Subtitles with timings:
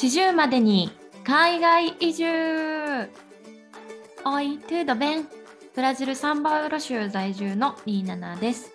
[0.00, 0.92] 四十までに
[1.24, 2.24] 海外移住。
[4.24, 5.26] おいトゥードベン。
[5.74, 8.70] ブラジルサンバウロ州在住のリーナナです。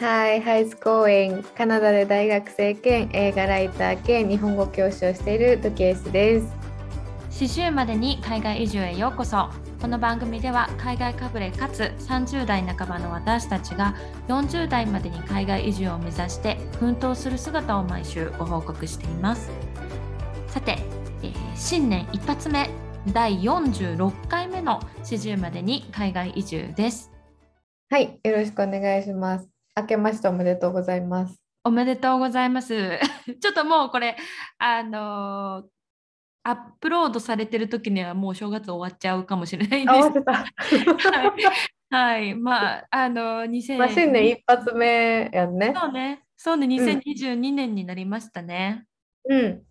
[0.00, 6.48] はい、ハイス公演カナダで大学生兼映画ライター兼日本語教師をしているドケースです。
[7.30, 9.48] 四十までに海外移住へようこそ。
[9.80, 13.94] この番組では海外かぶれかつ30代半ばの私たちが
[14.26, 19.48] 40代までに海外移住を目指して奮闘する姿を毎週ご報告しています
[20.48, 20.78] さて、
[21.22, 22.70] えー新年一発目
[23.12, 27.10] 第46回目の四十までに海外移住です
[27.90, 29.48] はい、よろしくお願いします。
[29.76, 31.40] 明けましておめでとうございます。
[31.64, 32.98] おめでとうございます。
[33.40, 34.16] ちょっともうこれ、
[34.58, 35.66] あのー
[36.44, 40.22] アップロードされてる時にはもう正月終わっちゃうかもしれないんです。
[40.24, 45.74] はい、はい、まあ、あのー、2000まあ新年一発目やんね。
[45.76, 48.86] そうね、そうね、2022年になりましたね。
[49.28, 49.67] うん。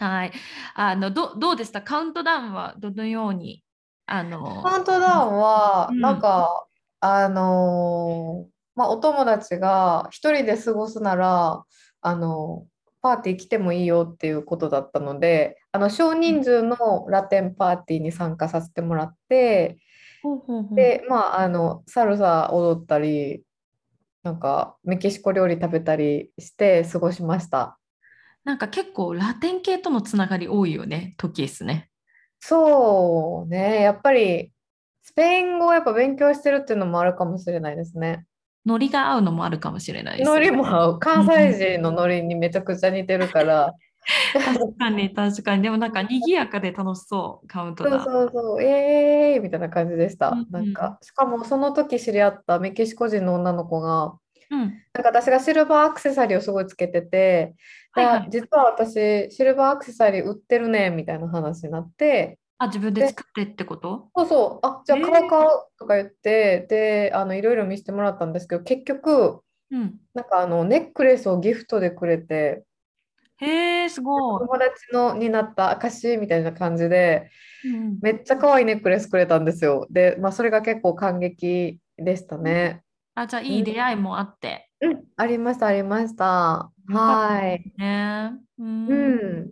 [0.00, 0.32] はい、
[0.74, 1.82] あの、ど、どうでした？
[1.82, 3.62] カウントダウンはどのように、
[4.06, 6.00] あのカウントダウンはうん。
[6.00, 6.66] なんか、
[7.00, 11.64] あのーまあお友達が一人で過ごすなら
[12.00, 12.66] あの
[13.02, 19.78] パーティー来てもいいよっていうことだったので、あの少人数のラテンパーティーに参加させてもらって。
[20.22, 20.76] ほうほうほう。
[20.76, 23.42] で、まあ、あの、サルサ踊ったり、
[24.22, 27.79] なんか、メキシコ料理食べたりして過ごしました。
[28.44, 31.90] なんか結構ラテン系とのつながり多いよね、トキエスね。
[32.40, 34.52] そうね、やっぱり、
[35.02, 38.26] スペイン語をやっぱ勉強してるっていうのもあるかもしれないですね。
[38.66, 40.98] ノリが合うのもあるかもしれないですノねリも合う。
[41.00, 43.74] 関西人のノリにめちゃくちゃ似てるから。
[44.44, 45.62] 確かに確かに。
[45.62, 48.04] でもなんか賑やかで楽しそう、カウントそうダウン。
[48.04, 50.46] そうそう、えーイみたいな感じでしたうん。
[50.50, 54.18] なんか、しかもその時知り合ったメキシコ人の女の子が、
[54.50, 54.60] うん。
[54.92, 57.54] なんか私がシルバーアクセサリーをすごいつけてて、
[57.92, 64.10] はいはいで実は私、シルバーアクセサリー売ってるねみたいな話になって、あ、自分で作ってってこと？
[64.16, 69.40] そうそう、あ、じゃあえー買おう買おうとか言って、で、あのいろいろ見せてもらったんですけど、結局、
[69.70, 70.00] うん。
[70.14, 72.64] なんかあのネックレスをギフトでくれて、
[73.38, 74.40] へえ、すごい。
[74.40, 77.30] 友達のになった証みたいな感じで、
[77.64, 79.86] うんめっちゃ可愛いネックレスくれたんですよ。
[79.90, 82.82] で、まあ、それが結構感激でしたね。
[83.14, 84.68] あ、じゃあいい出会いもあって。
[84.80, 86.70] うん、ありました、ありました。
[86.88, 87.72] よかったはい。
[87.76, 88.32] ね。
[88.58, 88.64] う。
[88.64, 89.50] うんん。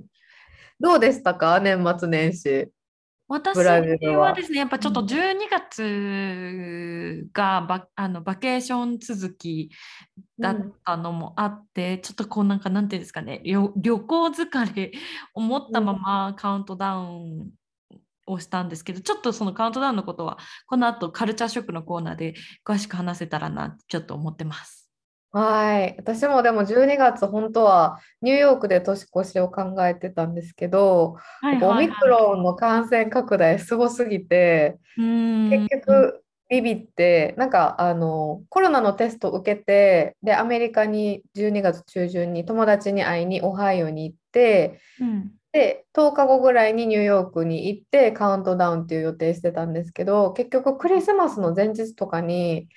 [0.80, 2.70] どうでしたか、年末年始。
[3.30, 9.70] 私ブラジルははですね、やっぱちょっと12月がバ、あのバケーション続き
[10.38, 14.92] だったのもあって、ちょっとこうなんかなんていうんですかね、旅旅行疲れ
[15.34, 17.50] を持ったままカウントダウン
[18.28, 22.34] をしたんですけど、ちょっとそのカウントダウンのことはこの後カルチャーショックのコーナーで
[22.64, 24.88] 詳しく話せたらなちょっと思ってます。
[25.30, 25.94] はい。
[25.98, 52.68] 私もでも12月、本当はニューヨークで年越しを考えてたんですけど、はいオミクロンの感染拡大すごすぎて、ン結局ビビって、なんかあのコロナのテストを受けて、で、アメリカに12月中旬に友達に会いにオハイオに行って、うんで、10日後ぐらいにニューヨークに行ってカウントダウンっていう予定してたんですけど、結局クリスマスの前日とかに、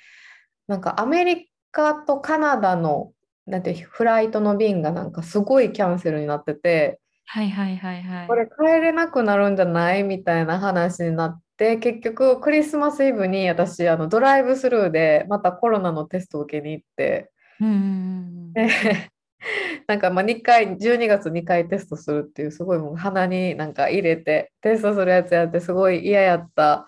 [0.67, 3.11] なんかアメリカとカナダの
[3.45, 8.27] なんてフライトの便がなんかすごいキャンセルになってて、はいはいはいはい。
[8.27, 18.67] これ帰れなくなるんじゃないみたいな話になって、結局クリスマスイブに私あのドライブスルーでまたコロナのテストを受けに行って、うんで
[19.87, 26.87] なんかまあ2回、12月2回テストするっていう、すごいもう鼻になんか入れてテストするやつやって、すごい嫌やった、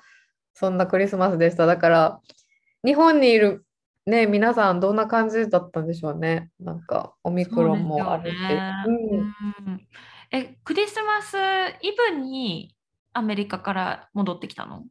[0.54, 1.66] そんなクリスマスでした。
[1.66, 2.22] だから、
[2.86, 3.66] 日本にいる
[4.06, 6.50] ね、皆さんどんな感じだったんでしょうね。
[6.60, 8.38] なんか、オミクロンもあるし。
[8.38, 9.88] ねうんうん
[10.36, 12.76] え、クリスマスイブに
[13.14, 14.84] アメリカから戻ってきたの？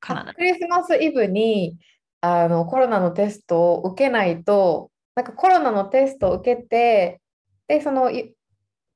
[0.00, 1.78] カナダあクリスマスイブに
[2.20, 7.20] あのコロナのテストを受けないと、なんかコロナのテストを受けて、
[7.68, 8.34] で、その、い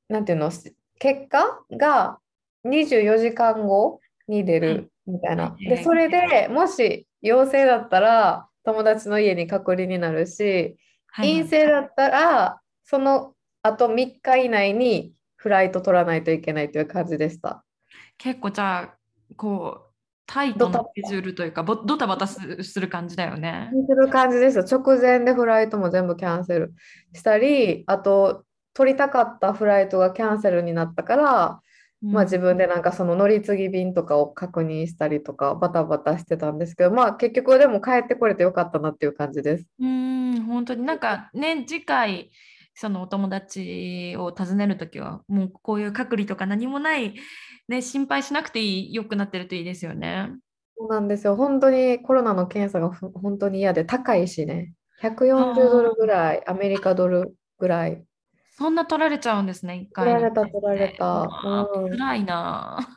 [0.09, 2.19] なんていうの、し結果が
[2.65, 5.51] 24時間後に出るみたいな。
[5.51, 10.77] はいで、それでもし陽性だったら、友達の家に隔離になるし、
[11.17, 17.65] 陰性だったら、そのあと3日以内にフライト取らないといけないという感じでした。
[18.19, 18.95] 結構じゃあ、
[19.37, 19.86] こう、
[20.27, 23.71] タイトなスケジュールというか、ぼドタバタすする感じだよね。
[23.89, 24.65] する感じですよ。
[24.65, 26.75] 直前でフライトも全部キャンセル
[27.13, 28.45] したり、あと
[28.75, 31.61] 取りたかったフライトがキャンセルになったから、
[32.03, 39.67] まあ自分でなんかその乗り継ぎ便とかを確認したりとかバタバタしてたんですけど、まあ結局でも帰ってこれてよかったなっていう感じです。
[39.81, 42.31] うん、うん本当になんかね、次回、
[42.75, 47.15] そのお友達を訪ねるときは、もうこういう隔離とか何もない、
[47.69, 50.31] ね、心配しなくていい、良くなってるといいですよね。
[50.79, 51.37] そうなんですよ。
[51.37, 54.73] 本当にコロナの検査がふ本当に嫌で高いしね。
[55.03, 58.05] 140ドルぐらい、アメリカドルぐらい。
[58.53, 61.29] そんな取られちゃうんですね、一回に取られた、取られた。
[61.45, 62.89] うん辛いな。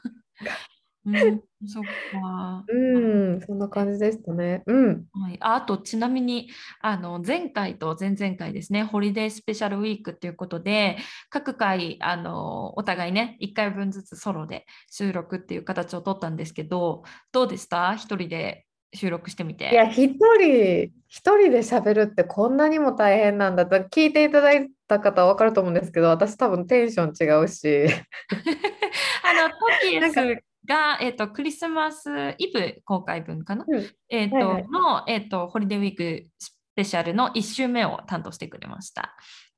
[1.06, 1.14] うん、
[1.66, 2.64] そっか。
[2.68, 3.00] う
[3.38, 4.64] ん、そんな感じでしたね。
[4.66, 5.06] うん。
[5.12, 6.50] はい、ああとちなみに
[6.82, 10.98] あの前回と前々回ですね、ホリデースペシャルウィークということで、
[11.30, 17.96] 各回あのお互いね、1回分ずつソロで収録っていう形を取ったんですけど、どうでした？
[17.96, 19.70] 一人で収録してみて。
[19.72, 27.86] いや、一人、一人で喋るってこんなにも大変なんだと聞いていただいた方は分かると思うんですけど、私多分テンション違うし。
[29.24, 39.16] あの、トキエスが、えっと、クリスマスイブ公開分かな、うんえっと、はいはいの、えっと、ホリデーウィークスペシャルの1週目を担当してくれました。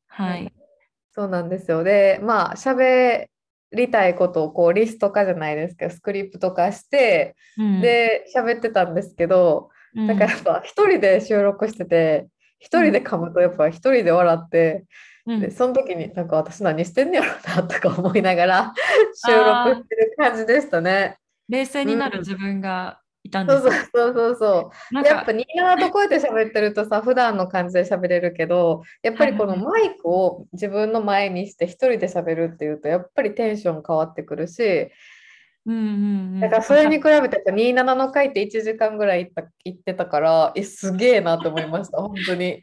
[0.07, 0.51] はい。
[1.13, 1.83] そうなんですよ。
[1.83, 3.27] で、まあ、喋
[3.73, 12.27] りたいことをこうリスト化じゃないですけど、スクリプト化して、うん、で、喋ってたんですけど、うん、だからやっぱ一人で収録してて、
[12.59, 14.85] 一人で噛むとやっぱ一人で笑って、
[15.27, 18.73] うんで、その時になんか私何してんねやろなとか思いながら
[19.27, 21.17] 収録してる感じでしたね。
[21.49, 25.05] 冷静になる自分がいたんですうそうそうそう。
[25.05, 34.89] やっぱ新潟とこうやって喋ってるとさ、 普段の感じで喋れるけど、やっぱりこのマイクを自分の前にして一人で喋るっていうと、やっぱりテンション変わってくるし、
[35.65, 42.49] うんうんうん、だからそれに比べてやっぱ27の回って1時間ぐらい行った行ってたから、え、すげえなと思いました、本当に。
[42.49, 42.61] い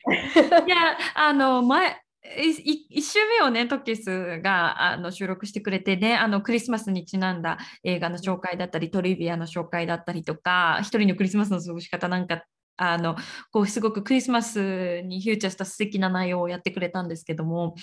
[0.69, 2.00] や、あの、前、
[2.36, 12.44] 1週目をね、トキスがあの収録してくれてね、あのクリスマスにちなんだ映画の紹介だったり、トリビアの紹介だったりとか、一人のクリスマスの過ごし方なんか、
[12.80, 13.16] あの
[13.50, 17.75] こうすごくクリスマスにフューチャーした素敵な内容をやってくれたんですけども、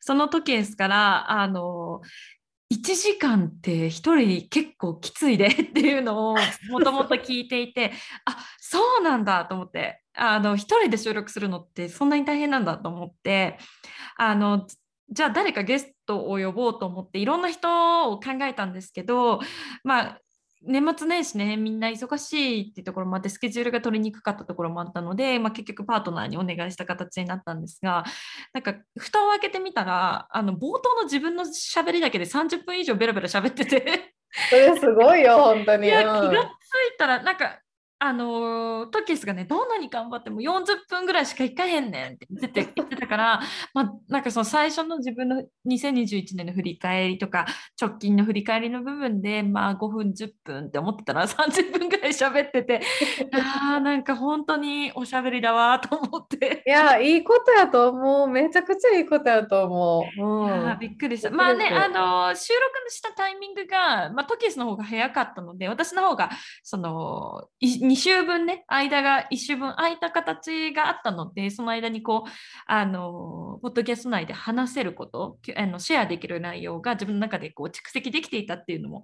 [0.00, 2.00] その時ですから、あの
[2.72, 6.36] 1時間って1人結構きついでっていうのを
[6.70, 7.92] もともと聞いていて
[8.24, 13.58] あそうなんだと思ってあの1人で収録するのってそんなに大変なんだと思って
[14.16, 14.66] あの
[15.10, 19.40] じゃあ誰かゲストを呼ぼうと思っていろんな人を考えたんですけど
[19.84, 20.20] まあ
[20.62, 28.04] 年末年始ねみんな忙しいっていうところもあってスケジュールが取りにくかったところもあったので、まあ、結局パートナーにお願いした形になったんですが
[28.52, 34.14] なんか蓋を開けてみたらあの冒頭の自分の喋りだけで30分以上ベラベラ喋ってて
[34.50, 35.88] それすごいよ、本当に。
[35.88, 36.50] いやうん気がつい
[36.98, 37.58] たらなんか
[38.02, 43.40] あのートキスがねどんなに頑張っても40分ぐらいしか行かへんねんって言ってて言ってたから、
[43.74, 47.44] まあ、なんかその最初の自分の2021年の振り返りとか
[47.80, 52.80] 直近の振り返りの部分でまあ5分10分って思ってたら 30分ぐらい喋ってて
[53.32, 56.62] あーなんか本当におしゃべりだわと思って。
[56.66, 58.28] いや、いいことやと思う。
[58.28, 60.20] めちゃくちゃいいことやと思う。
[60.20, 61.30] いうんびっくりした。
[61.30, 66.30] まあね、あの収録したタイミングが、まあ、トキスの方が早かったので、私の方が
[66.62, 67.48] その
[67.90, 72.30] 2週分ね、間が1週分空いた形があったので、その間にこう、
[72.66, 79.02] あのポッドキャスト内で話せること、きあのシェアできる内容が自分の中でこう蓄積できていたっていうのも、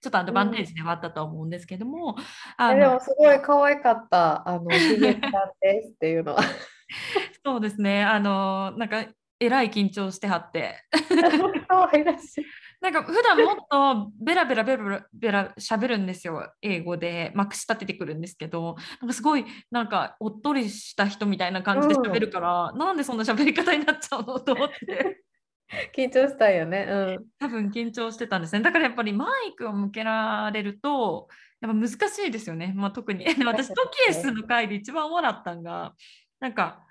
[0.00, 2.14] ちょっとアドバンテージではあったと思うんですけども、
[2.56, 4.48] あのえでもすごい可愛かった。
[4.48, 6.42] あの、ひげちゃんですっていうのは。
[7.44, 9.04] そうですね、あのなんか、
[9.40, 10.76] えらい緊張してはって。
[11.68, 12.44] 可愛らしい。
[12.80, 17.32] なんか普段もっとベラベラベラベラベラ喋るんですよ、英語で。
[17.34, 25.22] まくし立ててくるんですけど、なんかすごいなんかおっとりした人みたいな感じで喋るから、なんでそんな喋り方になっちゃうのと思って、
[25.94, 26.86] 緊張したいよね。
[26.88, 27.26] うん。
[27.38, 28.62] 多分緊張してたんですね。
[28.62, 31.28] だからやっぱりマイクを向けられると、
[31.60, 32.72] やっぱ難しいですよね。
[32.74, 35.94] まあ、特に 私、トキエスの回で一番笑ったんが、
[36.40, 36.86] なんか、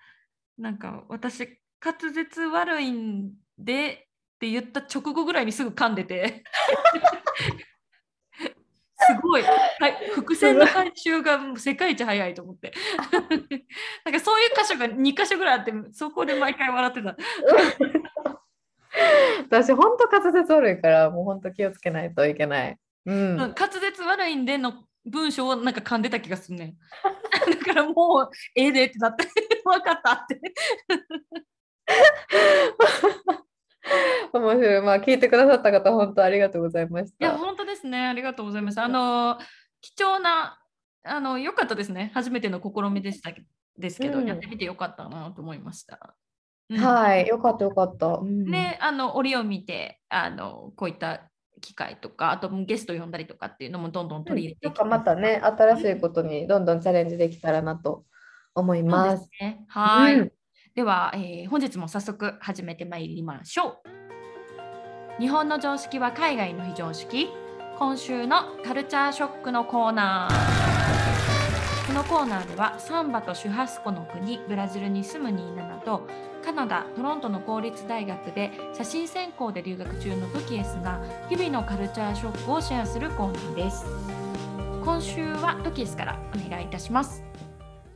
[0.58, 4.07] なんか私、滑舌悪いんで
[4.38, 6.44] って言った直後ぐらいにすぐ噛んでて。
[9.00, 12.74] すごい、はい、伏線の回収が世界一早いと思って。
[14.06, 17.16] なんかそういう箇所が2箇所ぐらいあって、そこで毎回笑ってた。
[19.50, 22.78] 私、本当滑舌悪いから、もう本当気をつけないといけない。
[23.06, 23.38] うん。
[23.38, 26.78] 滑舌悪いんでの文章をなんか噛んでた気がするねん。
[27.50, 29.26] だからもう、ええでってなって、
[29.64, 30.42] 分かったって。
[34.34, 34.82] 面白い。
[34.82, 37.38] まあ、聞いてくださった方、本当ありがとうございましいや、た。
[37.38, 38.08] 本当ですね。
[38.08, 38.82] ありがとうございます。
[38.82, 39.38] あの、
[39.82, 40.60] 貴重な、
[41.04, 42.12] あの、良かったですね。
[42.14, 43.44] 初めての試みでしたけ
[43.78, 46.16] ですけど、うんやってみてよかったなと思いました。
[46.70, 48.08] うんはい、よかったよかった。
[48.08, 51.30] うんで、あの、折を見て、あの、こういった
[51.62, 58.06] 機会とか、あとゲスト呼んだりとかっていうのもどんどん取り入れていきなんかまたね、新しいことにどんどんチャレンジできたらなと
[58.54, 59.30] 思いまですす。
[59.40, 59.64] ね。
[59.68, 60.32] はい。
[60.78, 63.82] では、えー本日も早速始めてまいりましょ
[65.18, 65.20] う。
[65.20, 67.30] 日本の常識は海外の非常識。
[67.80, 71.88] 今週のカルチャーショックのコーナー。
[71.88, 76.08] このコーナーではサンバとシュハスコの国ブラジルに住むニーナナと
[76.46, 83.84] カナダ・トロントの公立大学で写真専攻で留学中のブキエスが日々のカルチャーショックをシェアするコーナーです。
[84.86, 87.24] 今週はブキエスからお願いいたします。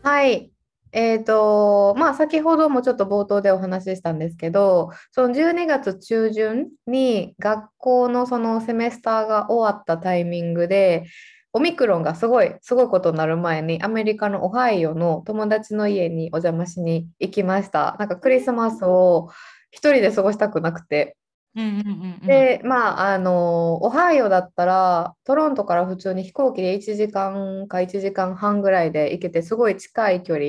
[0.02, 0.52] はい。
[0.94, 11.06] えっと、まあ、先ほどもちょっと冒頭でお話ししたんですけど、その12月中旬に学校のそのセメスターが終わったタイミングで、
[11.54, 17.96] オミクロンがすごい、すごいことになる前に、アメリカのオハイオの友達の家にお邪魔しに行きました。
[18.00, 19.30] なんかクリスマスを
[19.72, 21.16] 一人で過ごしたくなくて。
[21.56, 30.44] うんうんうんうん、で、まあ、あの、オハイオだったら、トロントから普通に飛行機で1時間か1時間半ぐらいで行けて、すごい近い距離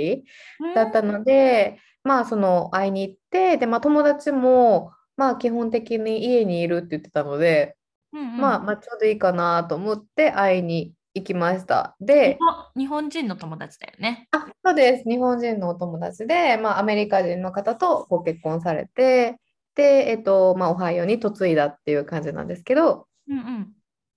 [0.74, 7.76] だったので、まあ、その、会いに行って、で、まあ、友達も、まあ、基本的に家にいるって言ってたので、
[8.12, 11.96] うんうんまあ、まあ、ちょうどいいかなと思って会いに行きました。
[12.00, 14.28] で日、本日本人の友達だよね。
[14.30, 15.08] あ、そうです。
[15.08, 19.38] 日本人のお友達で、まあ、アメリカ人の方とご結婚されて、
[19.74, 23.72] で、えっと、まあ、オハイオに嫁いだっていう感じなんですけど、うんうん。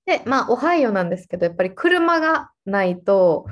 [0.05, 3.45] で、まあ、オハイオなんですけど、やっぱり車がないと、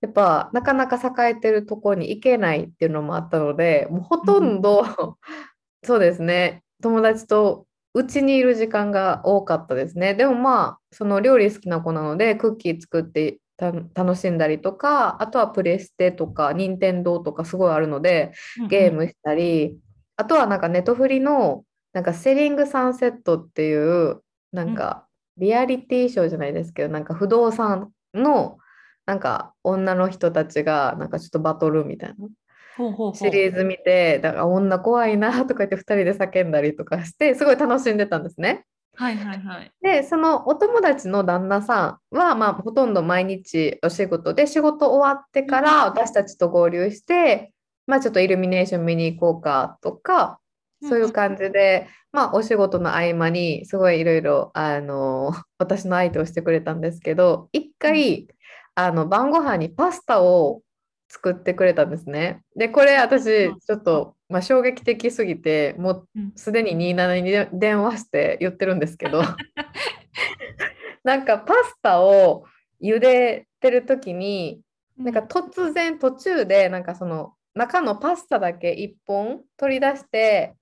[0.00, 4.82] やっぱなかなか栄えてるところに行けないっていうのもあったので、もうほとんど、
[5.84, 10.14] そうですね、友達とうちにいる時間が多かったですね。
[10.14, 18.32] でもまあ、その料理好きな子なので、クッキー作ってた楽しんだりとか、あとはプレステとか、任天堂とかすごいあるので、
[18.68, 19.76] ゲームしたり、
[20.20, 24.22] あとはなんかネトフリのなんかセリングサンセットっていう
[24.52, 25.06] なんか
[25.38, 28.58] リアリティショーじゃないですけどなんか不動産の
[29.06, 38.66] なんか女の人たちがなんかちょっとバトルみたいなシリーズ見てだから女怖いなとか言って2人で叫んだりとかしてすごい楽しんでたんですね。
[38.94, 39.72] はいはいはい。
[39.80, 47.52] でそのお友達の旦那さんはまあほとんど毎日お仕事で仕事終わってから私たちと合流して
[47.86, 50.40] まあちょっとイルミネーション見に行こうかとか
[50.82, 58.28] そういう感じで、まあお仕事の合間にすごいいろいろあの 私の相手をしてくれたんですけど一回
[58.74, 60.62] あの晩ご飯にパスタを
[61.08, 62.42] 作ってくれたんですね。
[62.56, 66.32] でこれ私ちょっと、まあ、衝撃的すぎてもううん。
[66.36, 69.22] すでに27にで電話して言ってるんですけど。
[71.04, 72.44] なんかパスタを
[72.82, 74.60] 茹でてる時に
[74.96, 80.54] なんか突然途中でなんかその中のパスタだけ1本取り出して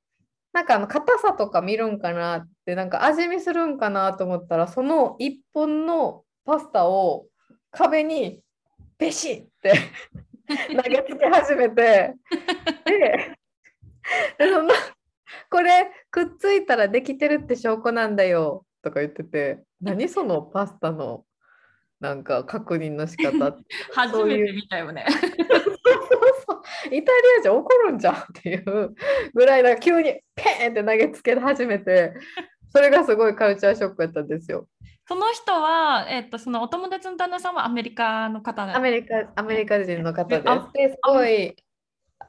[0.52, 7.26] なんかあの硬さとか見るんかなってなんか味見するんかなと思ったらその1本のパスタを
[7.71, 8.40] 壁に
[8.99, 9.75] ベシッって
[10.75, 12.14] 投げつけ始めて
[12.85, 13.37] で
[14.38, 14.71] でその
[15.50, 21.25] これくっついたらできてるって証拠なんだよとか言ってて何そのパスタの
[22.00, 25.04] なんか確認の仕方って 初めて見たよね。
[26.87, 27.02] イタリ
[27.40, 28.94] アじゃ怒るんじゃんっていう
[29.35, 32.14] ぐらいなんか急にペーンって投げつけ始めて
[32.73, 34.66] それがすごいカルチャーショックやったんですよ。
[35.06, 40.49] その人は、えっと、そのお友達の旦那さんはアメリカの方アメリカアメリカ人の方です。
[40.49, 41.56] あですごい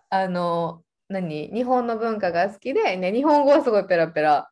[0.09, 1.49] あの何？
[1.51, 4.49] 日本の文化が好きで、ね、日本語はすごいペラペラ。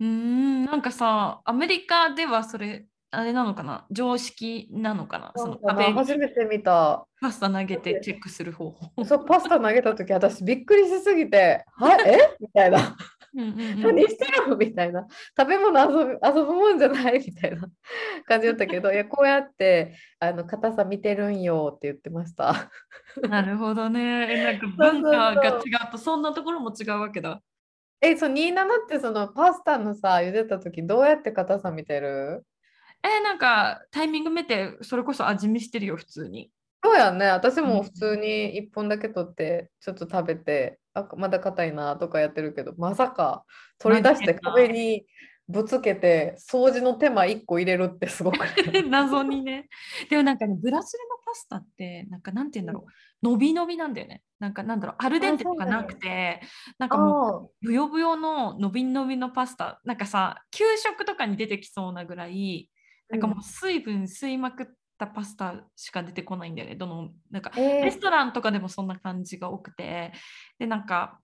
[0.00, 3.86] うーん、なんかさ、アメリカではそれ、あれなのかな？
[3.90, 5.32] 常識なのかな？
[5.36, 5.58] その
[5.94, 7.06] 初めて見た。
[7.20, 9.04] パスタ投げてチェックする方法。
[9.04, 12.36] そうパスタ投げた時私びっくりしすぎて「はえ？
[12.40, 12.96] みたいな。
[13.34, 13.82] うんうんうん。
[13.82, 14.56] 何してるの？
[14.56, 15.06] みたいな。
[15.38, 17.18] 食べ物遊ぶ遊ぶもんじゃない？
[17.18, 17.68] みたいな。
[18.26, 22.70] 感じだったけど いやこうやってあの硬さ見てるんよって言ってました。
[23.28, 24.26] なるほどね。
[24.30, 27.42] えなんか文化が違うと、そんなところも違うわけだ。
[28.00, 32.44] え、そう、27ってそのパスタのさ、茹でた時どうやって硬さ見てる？
[33.02, 36.50] えなんかタイミング見て、それこそ味見してるよ、普通に。
[36.84, 37.26] そうやんね。
[37.26, 43.44] 私うんも普通に1本だけ取って、ちょっと食べて、あ、まだ硬いなとかやってるけど、まさか
[43.78, 45.06] 取り出して壁に
[45.48, 48.38] ぶつけて、掃除の手間1個入れるってすごく
[48.88, 49.68] 謎にね。
[50.10, 54.22] でもなんかね、ブラジルのパスタって、なんかなんて言うんだろう、伸び伸びなんだよね。
[54.38, 56.40] なんかなんだろう、アルデンテとかなくて、
[56.78, 62.70] なんかもう、あブヨブヨの伸び伸びのパスタ、なんかさ、給食とかに出てきそうなぐらい、
[63.12, 64.66] なんかもう水分吸いまくっ
[64.98, 66.76] たパスタしか出てこないんだよね。
[66.76, 70.12] どの、なんかレストランとかでもそんな感じが多くて、
[70.58, 71.20] で、なんか、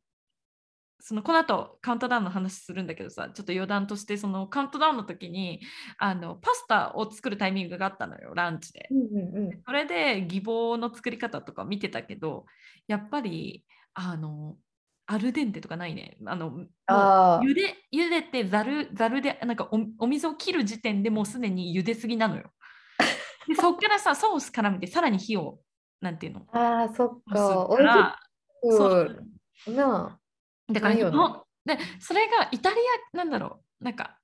[1.01, 5.61] そのこの後カウントダウンの話するんだけどさちょっと余談としてそのカウントダウンの時に
[5.97, 8.89] あのパスタを作るタイミングがあったのよランチで。
[8.91, 9.63] うんうんうん。
[9.65, 12.47] それで義母の作り方とか見てたけど
[12.89, 13.65] やっぱり
[13.95, 14.57] あの
[15.11, 16.19] アルデンテとかないね。
[16.27, 22.53] あのあー茹で茹でてざるざるでなんかおお水を切る時点でもうすでに茹ですぎなのよ。
[23.49, 25.61] でそっからさソース絡めてさらに火を
[26.03, 26.47] なんていうの？
[26.53, 27.71] あー、そっ押か。
[27.71, 28.21] すから
[28.63, 29.75] 美味しそう。
[29.75, 30.21] な
[30.71, 31.01] だからね
[31.65, 32.77] でそれがイタリ
[33.15, 34.18] アなんだろうなんか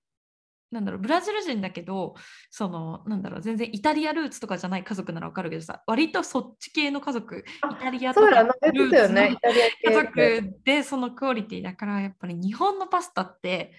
[0.75, 2.15] なんだろうブラジル人だけど
[2.51, 8.15] そのなんだろう全然イタリアルーツとかじゃない家族ならわかるけどさ割とそっち系の家族あイタリアあ。
[8.15, 8.43] とか。
[8.73, 9.39] ルーツの家。
[9.93, 13.73] 族でそのクオリティだからやっぱり日本のパスタって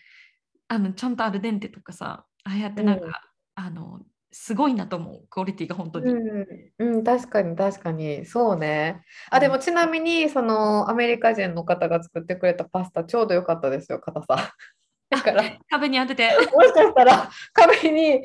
[0.68, 3.12] あのちゃんとアルデンテとかさああやってなんか、うん
[3.58, 4.02] あの
[4.38, 6.12] すごいなと思うクオリティが本当に。
[6.12, 9.02] うん、うん、確かに確かにそうね。
[9.32, 14.54] あ、でもちなみにそのアメリカ人の方が作ってくれたパスタちょうど良かったですよ、硬さ。
[15.16, 15.58] だから。
[15.70, 16.30] 壁に当てて。
[16.54, 18.22] もしかしたら壁に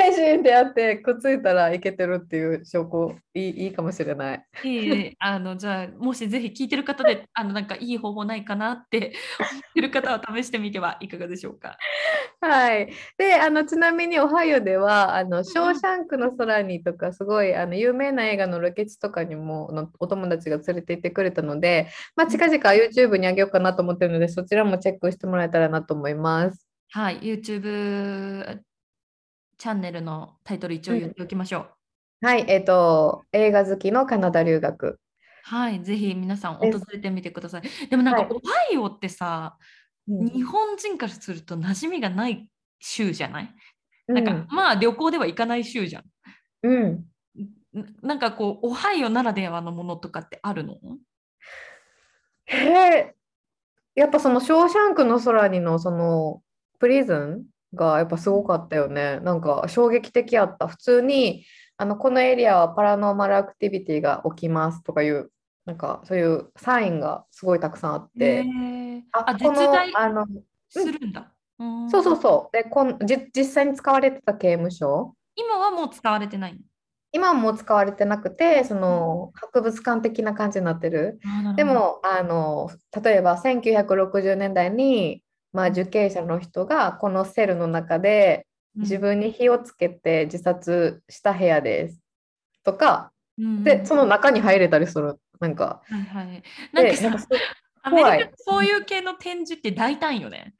[0.00, 4.44] ペシンってやってくっついたらいけてるっていう証拠いいいいかもしれない。
[4.64, 11.76] いいねあのじゃあもしぜひ聞いてる方で あのなんかいい方法ないかなって思ってる方は試してみてはいかがでしょうか？
[12.40, 12.90] はい。
[13.18, 26.66] で、あのちなみにオハイオではあのショーシャンクの空にとかすごいあの有名な映画のロケ地とかにもあのお友達が連れて行ってくれたので、まあ、近々 YouTube にあげようかなと思ってるのでそちらもチェックしてもらえたらなと思います。
[26.92, 28.60] はい、YouTube
[29.60, 31.66] チャンネルのタイトル一応言っておきましょ
[32.22, 32.26] う。
[32.26, 34.98] はい、えっと、映画好きのカナダ留学。
[35.42, 37.88] はい、ぜひ皆さん訪れてみてください。
[37.90, 38.40] でもなんかはいオハ
[38.72, 39.58] イオってさ、
[40.08, 42.48] 日本人からすると馴染みがない
[42.78, 43.54] 州じゃない？
[44.06, 46.04] なんか、まあ旅行では行かない州じゃん。
[46.62, 47.06] うん、
[47.74, 47.80] うん。
[47.80, 50.78] んなんかこう、オハイオならではのものとかってあるの？
[52.46, 53.14] へえ、
[53.94, 56.40] やっぱそのショーシャンクの空にのその
[56.78, 57.44] プリズン？
[57.74, 59.20] がやっぱすごかったよね。
[59.20, 60.66] なんか衝撃的やった。
[60.68, 61.44] 普通に
[61.76, 65.30] あのこのエリアはパラノーマルアクティビティが起きますとかいう、
[65.64, 70.26] なんかそういうサインがすごいたくさんあっへて、ーあ、あ、この、あの、
[70.68, 71.32] するんだ。
[71.58, 72.56] うんそうそうそう。
[72.56, 76.60] で、こん、じ、実際に使われてた刑務所、今はもう使われてない？
[77.12, 81.18] 今はもう使われてなくて、その博物館的な感じになってる。
[81.56, 82.70] でも、あの、
[83.02, 92.00] 例えば1960年代に、まあ、受刑者の人がこのセルの中で自分に火をつけて自殺した部屋です
[92.64, 95.18] とか、うんで、その中に入れたりする。
[95.40, 96.42] なんか、はいはい。
[96.72, 97.26] なんか
[97.82, 100.54] アメリカそういう系の展示って大胆よね。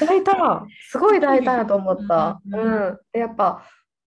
[0.00, 2.40] 大胆、すごい大胆だと思った。
[2.44, 2.98] うんうん。
[3.12, 3.64] で、やっぱ、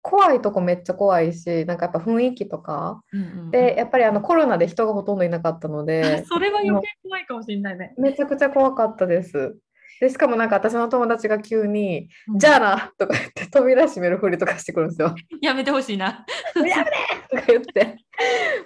[0.03, 3.01] 怖いとこめっちゃ怖いし、なんかやっぱ雰囲気とか。
[3.11, 7.93] うんうんうんで、やっぱりあのコロナで人がほとんどいなかったので、それは余計怖いかもしれないね。
[7.97, 9.57] めちゃくちゃ怖かったです。
[10.01, 15.13] で、しかもなんか私の友達が急に、うんじゃあなとか言って扉閉めるふりとかしてくるんですよ。
[15.41, 16.25] やめてほしいな。
[16.55, 16.81] やめて
[17.29, 17.97] とか言って、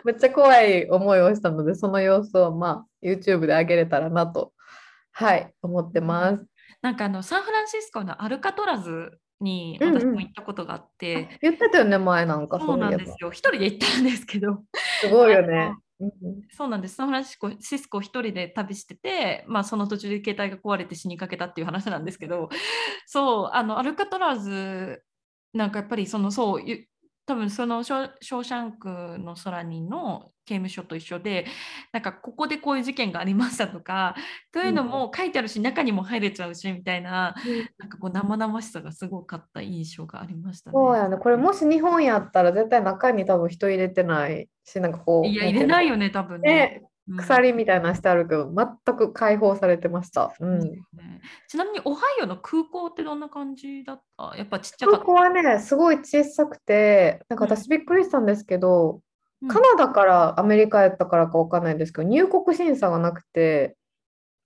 [0.06, 4.54] めっちゃ怖い思いをしたので、その様子をまあ YouTube で上げれたらなと、
[5.12, 6.46] はい、思ってます。
[6.82, 13.30] なんかあのサンフランシスコのアルカトラズにうんうん私も行ったことがあって、言ってたよね、前なんかそうなんですよ。
[13.32, 14.64] 一人で行ったんですけど、
[15.02, 15.76] すごいよね。
[16.52, 16.96] そうなんです。
[16.96, 22.50] サンフランシスコシスコ一人で旅してて、まあ、その途中で携帯が壊れて死にかけたっていう話なんですけど、
[23.06, 25.04] そう、あのアルカトラズ、
[25.54, 26.64] なんかやっぱりその、そう、
[27.26, 28.88] 多分そのショショーシャンク
[29.20, 31.46] の空にの刑務所と一緒で、
[31.92, 34.16] なんかここでこういう事件がありましたとか、
[34.52, 37.36] というのも書いてあるし、中にも入れちゃうしみたいな、
[37.80, 40.74] なんかこう生々しさがすごかった印象がありましたね。
[40.76, 41.18] そうやね。
[41.18, 46.54] これもし日本やったら絶対中に多分人入れてないし、なんかこう、いや、入れないよね、多分ね。
[46.54, 50.34] ね、うん鎖みたいなのしてあるけど、全く解放されてました。
[50.40, 50.60] うん。
[50.60, 50.82] ね。
[51.48, 54.34] ちなみにオハイオの空港ってどんな感じだった？
[54.38, 55.06] やっぱちっちゃかった。
[55.06, 59.02] 空港はね、すごい小さくて、なんかうん私びっくりしたんですけど、
[59.42, 59.48] うん。
[59.48, 63.76] カナダからアメリカやったからかわかんないんですけど、入国審査がなくて、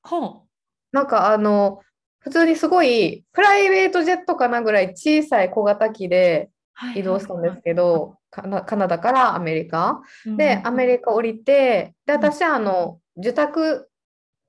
[0.04, 0.43] ほ
[0.91, 1.80] なんかあの、
[2.22, 6.52] 普通にすごいプライベートジェットかなぐらい小さい小型機でう
[6.96, 10.02] 移動したんですけど、カナ、カナダからアメリカ。
[10.26, 13.89] うんで、アメリカ降りて、で、私はあの、受託、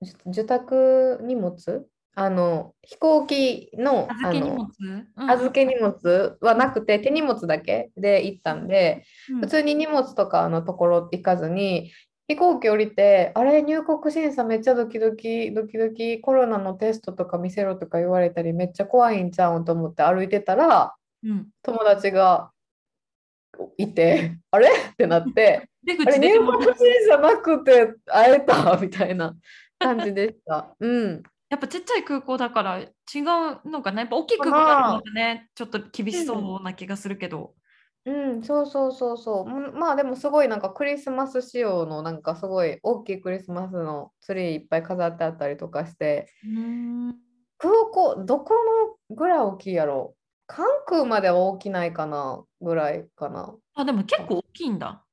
[0.03, 1.87] 受受託荷物？
[2.15, 4.67] あの、飛行機の、預け荷物？
[5.17, 9.41] うん預け荷物はなくて、手荷物だけで行ったんで、うん。
[9.41, 11.91] 普通に荷物とかのところ行かずに、
[12.29, 22.51] 飛行機降りて、あれ、入国審査めっちゃドキドキ、ドキドキ、コロナのテストとか見せろとか言われたり、めっちゃ怖いんちゃうんと思って歩いてたら、うん友達が
[23.77, 24.69] いて、 あれ？
[24.69, 26.77] ってなって、 出あれ、出ても国審
[27.09, 28.77] 査なくて会えた？
[28.81, 29.35] みたいな
[29.79, 30.75] 感じでした。
[30.79, 31.23] うん。
[31.49, 34.03] やっぱちっちゃい空港だから違うのかな？
[34.03, 37.55] やっぱ大きい空港だとねちょっと厳しそうな気がするけど。
[38.07, 39.51] うん、そうそうそうそう。
[39.51, 47.17] うんまあでもすごいなんかクリスマス仕様のなんかすごい大きいクリスマスのツリーいっぱい飾ってあったりとかして、うん。
[47.59, 48.55] 空港、どこ
[49.11, 50.15] のぐらい大きいやろ？
[50.53, 53.55] 関空までは大きないかなぐらいかな。
[53.75, 55.05] あ、でも結構大きいんだ。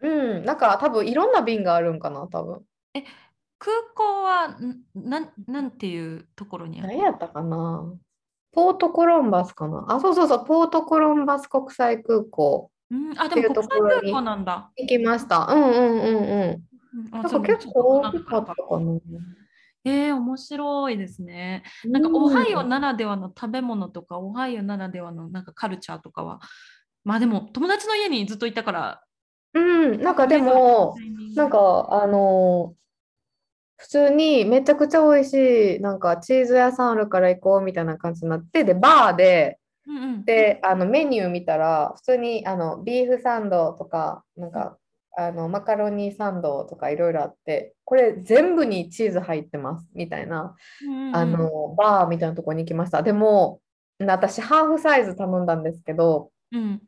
[0.00, 2.62] うん、なんか多分いろんな便があるんかな、多分。
[3.60, 6.88] 空港はんなんなんていうところにある？
[6.88, 7.92] 何やったかな？
[8.52, 9.84] ポートコロンバスかな？
[9.88, 14.70] あ、そうそうそう、ポートコロンバス国際空港うん、あ、でも国際空港なんだ。
[14.76, 15.46] 行きました。
[15.50, 16.62] うんうんうんう
[17.04, 17.10] ん。
[17.12, 19.00] なんそうか結構大きかったかな。
[19.88, 21.62] えー、面白いですね。
[21.84, 26.40] なんかうんオハイオならではの食べ物とか、オハイオならではのなんかカルチャーとかは、
[27.04, 29.02] まあでも友達の家にずっといたから、
[29.54, 30.96] うん、なんかでも、
[31.34, 32.78] なんかあのー
[33.80, 44.77] 普通にめちゃくちゃ美味しいなんかチーズ屋さんあるから行こうみたいな感じになってでバーでうんうん、であのメニュー見たら普通にあのビーフサンドとかなんか
[45.18, 53.60] あのマカロニサンドとかいろいろあってこれ全部にチーズ入ってますみたいなうんうんあのバーみたいなところに行きましたでも
[53.98, 56.80] 私ハーフサイズ頼んだんですけどうん、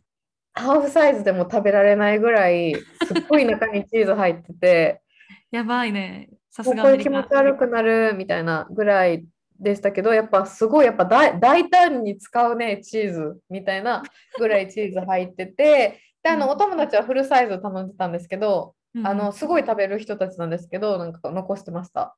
[0.55, 5.03] ハーフサイズでも食べられないぐらいすっごい中にチーズ入ってて。
[5.51, 6.31] やばいね。
[6.51, 9.25] さもうこれ気すがアメリカ持ち悪くなるみたいなぐらい
[9.59, 14.03] でしたけど、やっぱすごいやっぱ大大胆に使うね、チーズみたいな
[14.38, 22.17] ぐらいチーズ入ってて、で、あの、うんお友達はフルサイズ頼んでたんですけど、うんあの、すごい食べる人たちなんですけど、なんか残してました。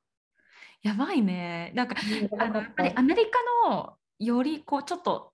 [0.81, 1.71] やばいね。
[1.75, 1.95] なんか
[2.33, 3.39] うんあのやっぱりアメリカ
[3.69, 5.31] のよりこうちょっと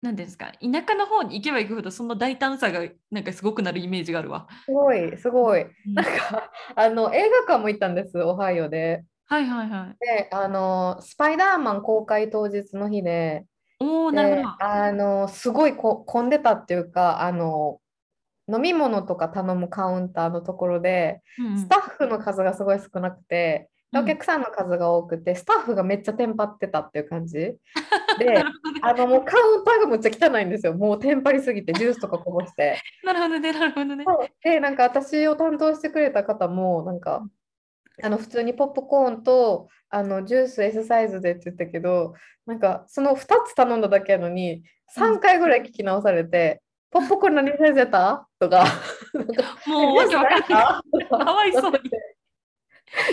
[0.00, 4.46] なんていうんですか田舎の方に行けば行くほどその大胆さがなんかすごくなるイメージがあるわ。
[4.64, 5.62] すごい、すごい。
[5.62, 9.04] うんなんか、あの、映画館も行ったんです、オハイオで。
[9.26, 9.96] はいはいはい。
[10.04, 13.44] で、あの、スパイダーマン公開当日の日で、
[13.80, 14.48] おおなるほでど。
[14.60, 17.80] あのすごいこ混んでたっていうかあの
[18.52, 21.58] 飲み物とか頼むカウンターのところでうんうん。
[21.58, 27.38] スタッフの数がすごい少なくて、お客さんの数が多くてスタッフがめっちゃテンパってたっていう感じ。
[28.18, 28.42] で
[28.82, 30.74] あのもうカウンターがむっちゃ汚いんですよ。
[30.74, 32.78] もうテンパりすぎてジュースとかこぼして。
[33.04, 34.04] なるほどねなるほどね。
[34.42, 37.26] でなんか私を担当してくれた方もなんか
[38.02, 42.14] あの普通にポップコーンとあのジュース S サイズでって言ったけど
[42.46, 44.62] なんかその2つ頼んだだけやのに
[44.96, 48.64] 3回ぐらい聞き直されて「ポップコーン何サイズやった?」とか
[49.66, 50.42] もうわけわかんない。
[50.42, 51.78] か かわいそうに。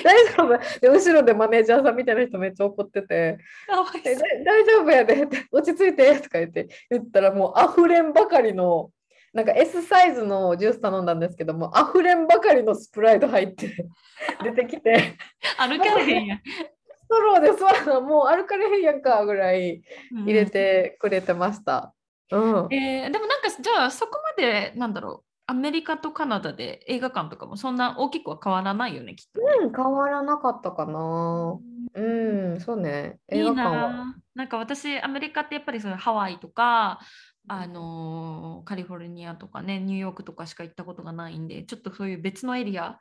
[0.03, 0.57] 大丈夫？
[0.81, 3.07] で後ろでマネージャーさんみたいな人めっちゃ怒ってて
[3.67, 4.15] 「えかわいそう。
[4.15, 8.91] だ大丈夫やで」って「落ち着いて」とか言って言ったらもう溢れんばかりの
[9.33, 13.87] なんか S サイズのジュース頼んだんですけども溢れんばかりのスプライト入って
[14.43, 15.15] 出てきて
[15.57, 16.37] 歩かれへんやん。
[16.39, 21.93] ストローで吸わなもう歩かれへんやんかぐらい入れてくれてました。
[22.31, 22.73] うんうん。
[22.73, 29.47] えーでもなんかじゃあそこまでなんだろうアメリカとカナダで映画館とかもそんな大きくは変わらないよねきっとね。
[29.61, 31.59] うん、変わらなかったかな。
[31.95, 33.19] うん、そうね。
[33.31, 33.71] いい映画館は。
[33.71, 36.99] なあなんか私アメリカってやっぱりそのハワイとか
[37.47, 42.99] あのーカリフォルニアとかねニューヨークとかしか行ったことがないんでちょっとそういう別のエリア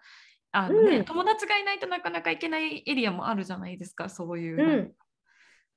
[0.52, 1.04] あの、ねうん。
[1.04, 4.92] 友達がいないとなかなか行けないエリアもあるじゃないですかそういう、うん。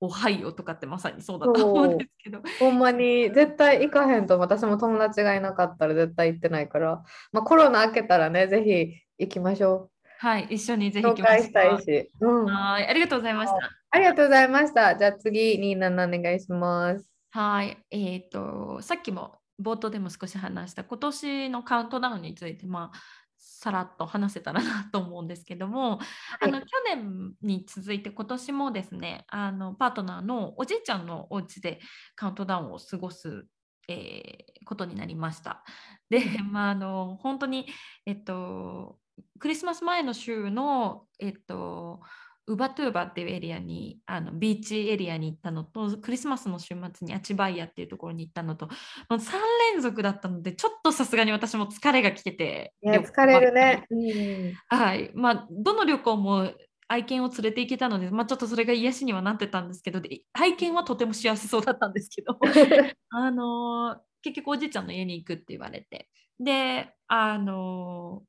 [0.02, 2.42] オハイオとかってまさにそうだと思うんですけど。
[2.60, 7.02] ほんまに絶対行かへんと私も友達がいなかったら絶対行ってないから、
[7.32, 12.12] まあ、コロナ明けたらね、ぜひ行きましょはい一緒にぜひ行きましたいし。
[12.20, 12.46] うん。
[12.46, 13.58] はいありがとうございました。
[13.92, 14.98] ありがとうございました。
[14.98, 17.15] じゃあ次、ニーナナお願いします。
[17.36, 22.98] はい、えっ、と、さっきも冒頭でも少し話した今年のカウントダウンについて、まあ、
[23.38, 26.00] さらっと話せたらなと思うんですけども、
[26.40, 31.82] あの去年に続いて今年もですね、あのパートナーのおじいちゃんのお家で
[32.16, 33.46] カウントダウンを過ごす、
[33.90, 35.64] えーことになりました。
[36.10, 37.68] で、まあ、あの本当に、
[38.06, 38.98] えっと、
[39.40, 42.00] クリスマス前の週の、えっと、
[42.48, 48.74] ウバトゥーバっていうエリアにあのビーチエリアに行ったのとクリスマスの週末にアチバイヤっていうところに行ったのとも
[49.12, 49.32] う3
[49.74, 53.86] 連続だったのでちょっとさすがに私も疲れが来てて疲れるね。
[53.90, 54.54] うん。
[54.68, 56.52] はいまあどの旅行も
[56.88, 62.38] 愛犬を連れて行けたので、まあ、ちょっとそれが癒しにはなってたんですけどで愛犬はとても幸せそうだったんですけど
[63.10, 68.24] あのー結局おじいちゃんの家に行くって言われてであの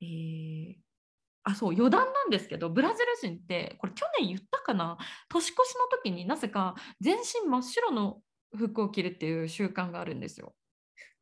[0.00, 0.89] ーえー
[1.42, 4.98] あそう余談なんですけどブラジル人ってこれ去年言ったかな？
[5.28, 8.20] 年越しの時になぜか全身真っ白の
[8.56, 10.54] 服を着るっていう習慣があるんですよ。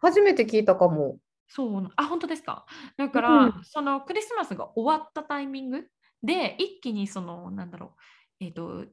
[0.00, 1.18] 初めて聞いたかも。
[1.48, 2.66] そうなあ本当ですか？
[2.96, 5.86] だから、うんそのクリスマスが終わったタイミング
[6.22, 7.94] で一気にそのなんだろ
[8.40, 8.84] うえっ、と、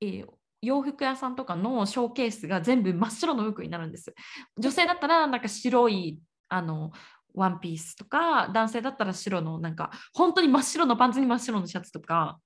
[0.00, 0.26] えー
[0.64, 4.14] 洋服屋さんとかのショーケースが全部真っ白の服になるんです。
[4.56, 6.92] 女性だったらなんか白いあの
[7.34, 12.38] ワンピースとか男性だったら白のなんか本当に真っ白のパンツに真っ白のシャツとか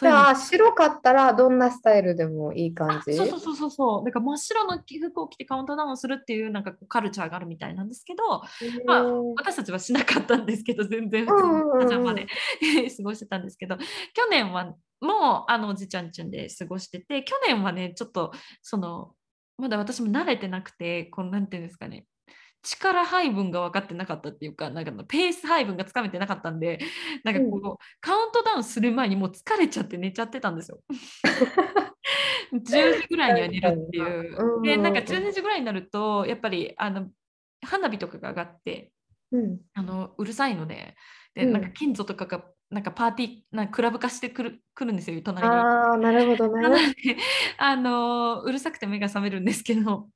[0.00, 3.14] じゃあ、白かったらどんなスタイルでもいい感じ？
[3.14, 4.04] そうそうそうそうそう。
[4.04, 8.24] だから真っ白の服を着てカウントダウンするっていうなんかカルチャーがあるみたいなんですけど、
[8.86, 9.04] まあ、
[9.36, 12.26] 私たちはしなかったんですけど全然普通にパジャマで。
[12.96, 13.76] 過ごしてたんですけど。
[13.76, 13.84] 去
[14.30, 19.12] 年はもうあのおじちゃんちんで過ごしてて去年はねちょっとその
[19.58, 22.06] まだ私も慣れてなくてこのなんていうんですかね
[22.62, 26.78] 力配分が分かってなかったっていうか、なんかペース配分がつかめてなかったんで、
[27.24, 30.80] なんかこう、うん、カウントダウンする前にもう疲れちゃって寝ちゃってたんですよ。
[32.52, 34.62] 10時ぐらいには寝るっていう。
[34.62, 37.08] で、なんか12時ぐらいになると、やっぱりあの
[37.64, 38.92] 花火とかが上がって、
[39.32, 40.94] うん、あのうるさいので、
[41.34, 45.54] で、なんか近所とかがなんかパーティーなんかクラブ化してくるくるんですよ隣に。
[45.54, 46.96] ああなるほどね。
[47.58, 50.08] あのうるさくて目が覚めるんですけど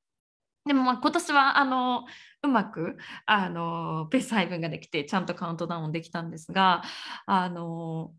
[0.66, 2.04] でもまあ今年はあの
[2.46, 6.82] うまくあのペース配分ができてちゃんとカウントダウンできたんですが
[7.26, 8.12] あの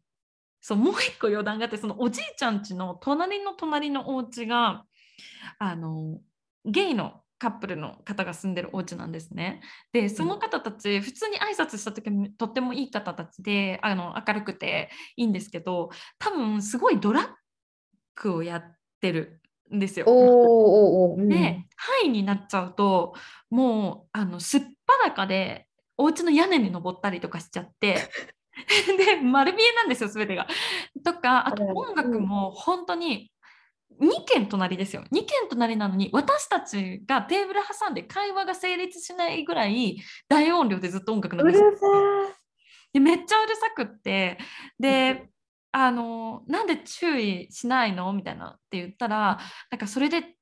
[0.61, 4.83] そうもう一個余談があってそのおじいちゃんちの隣の隣のお家が
[5.59, 6.19] あの
[6.65, 9.61] ゲイのカップルの方が住んでるお家なんですね。
[9.93, 17.29] でその方たち普通に挨拶した時もとってもいい方たちであの明るくていいんですけど多分すごいドラッ
[18.15, 19.41] グをやってる
[19.73, 20.05] んですよ。
[20.07, 23.13] おーおーで範囲になっちゃうと
[23.49, 27.97] もうあのすっぱだかでお家の屋根に登ったりとかしちゃって
[28.97, 30.47] で丸見えなんですよ全てが。
[31.03, 33.31] とかあと音楽も本当に
[33.99, 35.03] 2軒隣ですよ。
[35.11, 41.85] 2軒隣なのに私たちがテーブル挟んで会話が成立しないぐらい大音量でずっと音楽流うるしてさ
[42.93, 44.37] でめっちゃうるさくって
[44.79, 45.29] で
[45.71, 48.11] あのなんで注意しないの？
[48.13, 49.39] みたいなって言ったら
[49.71, 50.35] なんかそれで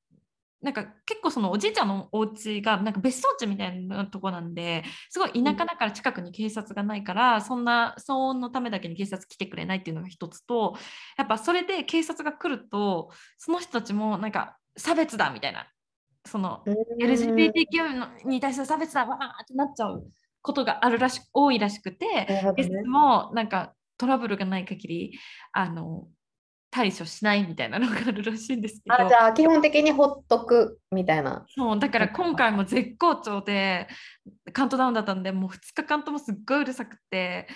[0.62, 10.76] なんか結構そのおじいちゃんのお家がなんか別荘地みたいなとこなんですごい田舎だから近くに警察がないからそんな騒音のためだけに警察来てくれないっていうのが一つと
[11.18, 15.68] やっぱそれで警察が来るとその人たちもなんか差別だみたいな
[16.26, 16.76] そのうん。
[17.00, 20.04] LGBTQ のに対する差別だわーってなっちゃう
[20.42, 22.54] ことがあるらし多いらしくてね。
[22.86, 25.20] もなんかトラブルがない限り
[25.52, 26.08] あの
[26.76, 29.06] 対処しないみたいなのがあるらしいんですけど。
[29.06, 31.46] あ、じゃあ基本的にほっとくみたいな。
[31.48, 33.88] そうだから今回も絶好調で
[34.52, 37.48] カウントダウンだったんでもう2日間ともすっごいうるさくて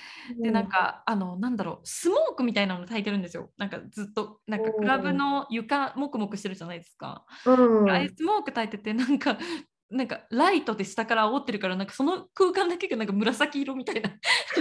[0.42, 3.52] でなんかあのなんだろうスモークみたいなの焚いてるんですよ。
[3.58, 9.38] なんかずっとなんかクラブの床もくもくしてるじゃないですか、うん、あスモーク焚いててなんか
[9.92, 14.12] なんかライトで下から煽ってるからなんかその空間だけがなんか紫色みたいな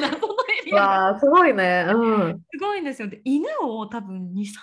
[0.74, 1.86] わあ、すごいね。
[1.88, 2.40] うん。
[2.52, 3.08] すごいんですよ。
[3.08, 4.54] で、犬を多分2、30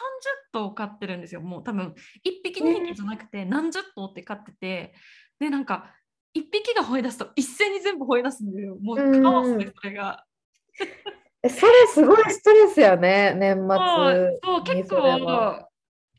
[0.51, 1.41] 頭飼ってるんですよ。
[1.41, 4.93] もう多分1匹2匹じゃなくて何十頭って飼ってて、
[5.39, 5.93] で、なんか
[6.33, 8.77] 1匹が吠え出すと一斉に全部吠え出すんですよ。
[8.81, 10.25] もううんカオスでそれが。
[11.43, 14.89] えそれすごいストレスやね、年末そうに結。
[14.95, 15.67] 構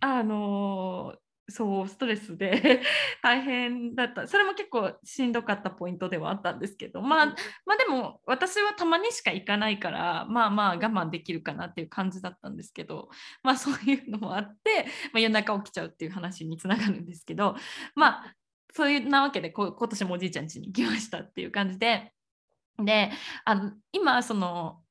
[0.00, 2.82] あのーそうストレスで
[3.22, 4.26] 大変だった。
[4.26, 7.26] それも結構しんどかったポイントではあったんですけど、まあ、
[7.64, 13.10] まあでも私はたまにしか行かないからまあまあ我慢できるかなっていう感じだったんですけど
[13.44, 17.56] まあそういうのもあって、まあ、夜中起きちゃうっていう話につながるんですけど
[17.94, 18.34] まあ
[18.72, 22.12] そういうなわけでこう今年もおじいちゃん家に行きましたっていう感じで。
[22.78, 23.10] で
[23.46, 24.82] あの今その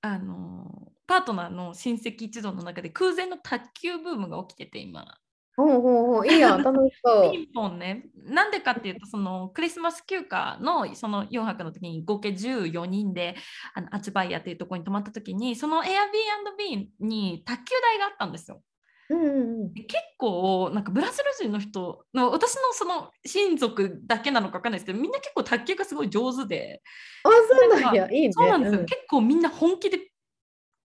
[0.00, 5.18] あのパートナーの親戚一同の中で空前の卓球ブームが起きてて今。
[5.56, 7.42] ほうほうほう、いいやん、楽しそうピ。
[7.42, 8.06] ンポンね。
[8.24, 13.36] なんでかっていうと、そのクリスマス休暇のその4泊の時に合計14人で
[13.74, 18.62] あのアチバイヤというところに泊まった時に、その Airbnb に卓球台があったんですよ。
[19.10, 19.74] うんうんうん。
[19.74, 26.80] で結構なんかブラジル人の人の私のその親族だけなのか分かんないですけどみんな結構卓球がすごい上手で
[27.24, 28.32] あ、そうなんや、いいね。
[28.32, 29.98] そうなんですよ、うん結構みんな本気で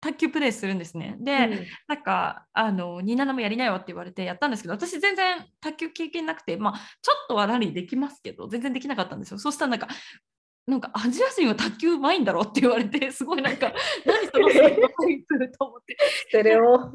[0.05, 1.17] 卓球プレイするんですね。
[1.19, 1.67] で、うん。
[1.89, 9.39] なんかあの27もやりなよって言われてやったんですけど私全然卓球経験なくてまあちょっとはラリーできますけど全然できなかったんですよ。
[9.39, 9.89] そしたらなんか
[10.67, 13.73] なんかアジア人は卓球うまいんだろうって言われてすごいなんか
[14.05, 15.97] 何そのステレオタイプと思って。
[16.01, 16.93] ステレオ。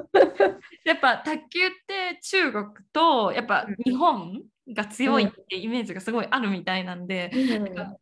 [0.86, 7.98] やっぱ卓球って中国とやっぱ日本が強いってイメージがすごいあるみたいなんで、なんかうん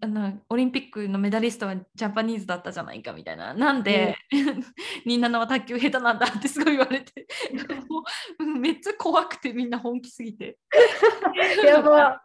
[0.00, 3.54] あのオリンピックのメダリストはジャパニーズだったじゃないかみたいな。
[3.54, 4.16] なんで、
[5.04, 7.26] みんなのは卓球下手なんだってすごい言われて。
[8.60, 10.58] めっちゃ怖くてみんな本気すぎて。
[11.66, 12.22] やば。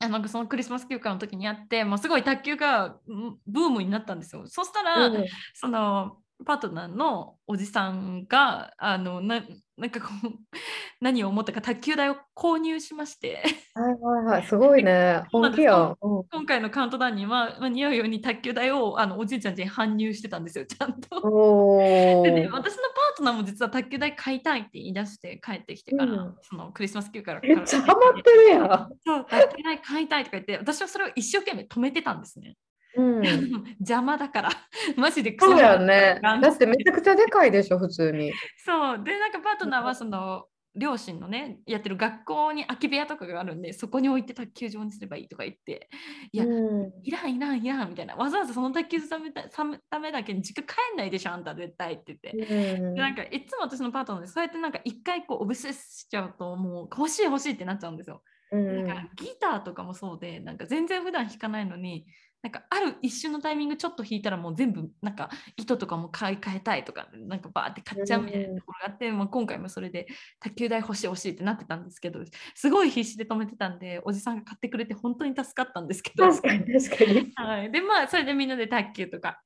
[0.00, 4.46] あのそのクリスマス休暇の時にあってもうすごい卓球がうんブームになったんですよ。
[4.46, 5.24] そしたら、うん。
[5.54, 9.42] そのパートナーのおじさんがあのな
[9.76, 10.28] なんかこう
[11.00, 13.42] 何を思ったか卓球台を購入しまして
[13.74, 14.42] はいはいはい。
[14.42, 15.22] すごいね。
[15.30, 15.96] 本気やん。
[16.00, 21.16] うん今回のカウントダウンには、まあ、似合うように卓球台をあのおじいちゃんちに搬入してたんですよちゃんと。
[21.22, 21.78] お
[22.24, 22.50] でね、ー。
[22.50, 28.90] 私のパートナーも実は卓球台買いたいって言い出して帰ってきてから、うんそのクリスマス休暇からめっちゃハマってるやん。
[29.04, 32.56] そう卓球台買いたいとか言って私はそれを一生懸命止めてたんですね。
[32.96, 33.22] うん。
[33.80, 34.50] 邪魔だから
[34.96, 36.20] マジでクソそうやんね。
[36.22, 38.32] だってめちゃくちゃでかいでしょ、普通に。
[38.56, 40.46] そうでなんかパートナーはその
[40.78, 45.88] 両親のねやってる学校に空き部屋とかがあるんでそこに置いて卓球場にすればいいとか言って
[46.30, 49.48] いや、うんいらんいらんいらんみたいなわざわざその卓球するためた
[49.90, 52.30] ためだけに実家帰んないでしょあんた絶対って言って。
[52.32, 58.22] うんでなんかいつも私のパートナーでそうやってなんか一回こうオブセスしちゃうともう欲しい欲しいってなっちゃうんですよ。
[58.52, 62.06] うんなんかギターとかもそうでなんか全然普段弾かないのに
[62.40, 70.06] なんかある一瞬のタイミングちょっと弾いたらもう全部なんか糸とかも買い替えたいとかなんかバーって買っちゃうみたいなところがあって、まあ、今回もそれで
[70.38, 72.20] 卓球台欲しい欲しいってなってたんですけど
[72.54, 76.28] すごい必死で止めてたんでおじさんが買ってくれて本当に助かったんですけど。
[76.28, 77.32] 確かに確かに。
[77.34, 79.42] はい、でまあそれでみんなで卓球とか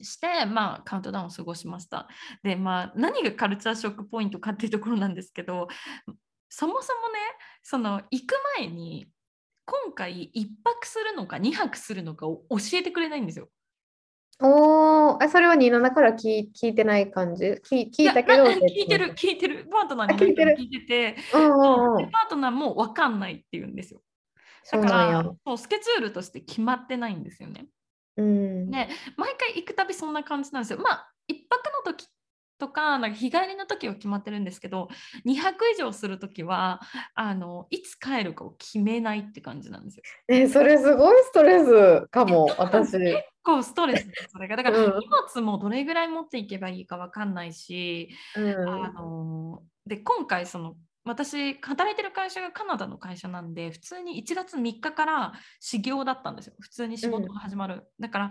[0.00, 2.08] してまあカウントダウンを過ごしました。
[2.42, 5.68] でまあ何がカルチャーショックポイントかっていうところなんですけど
[6.48, 7.18] そもそもね
[7.62, 9.08] その行く前に
[9.64, 13.48] 今回1泊するのか2泊するのかを教えてくれないんですよ。
[14.40, 17.44] おー、えそれは27から聞い聞いてない感じ？
[17.44, 19.14] 聞聞いたけど聞いてる。
[19.14, 21.98] 聞いてるパートナーにあ聞いてる聞いててうんうんうん。
[21.98, 24.02] でパートナーも分かんないって言うんですよ。
[24.72, 25.22] だから。
[25.46, 27.66] そうスケジュールとして決まってないんですよね。
[28.16, 28.70] うん。
[28.70, 30.80] で毎回行くたびそんな感じなんですよ。
[30.80, 32.08] まあ1泊の時
[32.62, 34.88] とかなんか日帰りの時は決まってるんですけど
[35.26, 36.80] 2泊以上する時は
[37.16, 40.02] あのいつ帰るかを決めないって感じなんですよ。
[40.28, 42.92] え、それすごいストレスかも、私。
[42.92, 44.54] 結構ストレスそれが。
[44.54, 58.30] だからうん荷物もどれぐらい持っていけばいいか分かんないし、うんあので今回その私働いてる会社がカナダの会社なんで普通に1月3日から始業だったんですよ普通に仕事が始まる、だから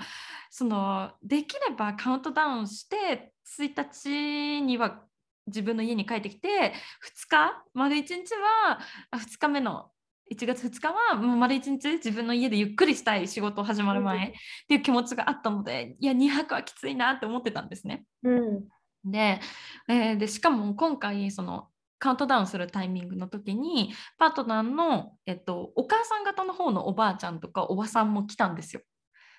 [0.50, 5.02] そのできればカウントダウンして1日には
[5.48, 8.80] 自分の家に帰ってきて2日丸1日は
[9.12, 9.90] あ2日目の
[10.32, 14.32] 1月2日はもう丸1日自分の家でゆっくりしたい仕事始まる前っ
[14.70, 18.06] ていう気持ちがあったのでいや2泊はきついなって思ってたんですね。
[18.24, 18.64] うん。
[19.04, 19.42] で,、
[19.90, 21.68] えーでしかも今回その
[22.02, 28.82] カウントダウンするタイミングの時にパートナーの、えっと、お母さん方の方のおばあちゃんとかおばさんも来たんですよ。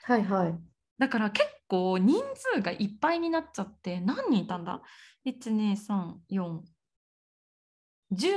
[0.05, 0.55] はいはい。
[0.97, 2.23] だから結構人
[2.55, 4.81] 数がいっぱいになっちゃって何人いたんだ
[5.27, 6.63] ?1234110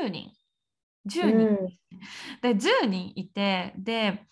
[0.10, 0.32] 人。
[1.06, 1.68] 10人、うん。
[2.42, 4.26] で10人いてで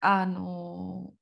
[0.00, 1.16] あのー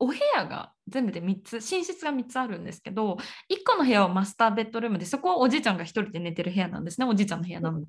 [0.00, 3.18] お部屋が全部で3つ寝室が3つあるんですけど1
[3.64, 7.86] 個の部屋はマスターベッドルームでそこはおじいちゃんが1人で寝てる部屋なんですねおじいちゃんの部屋なので。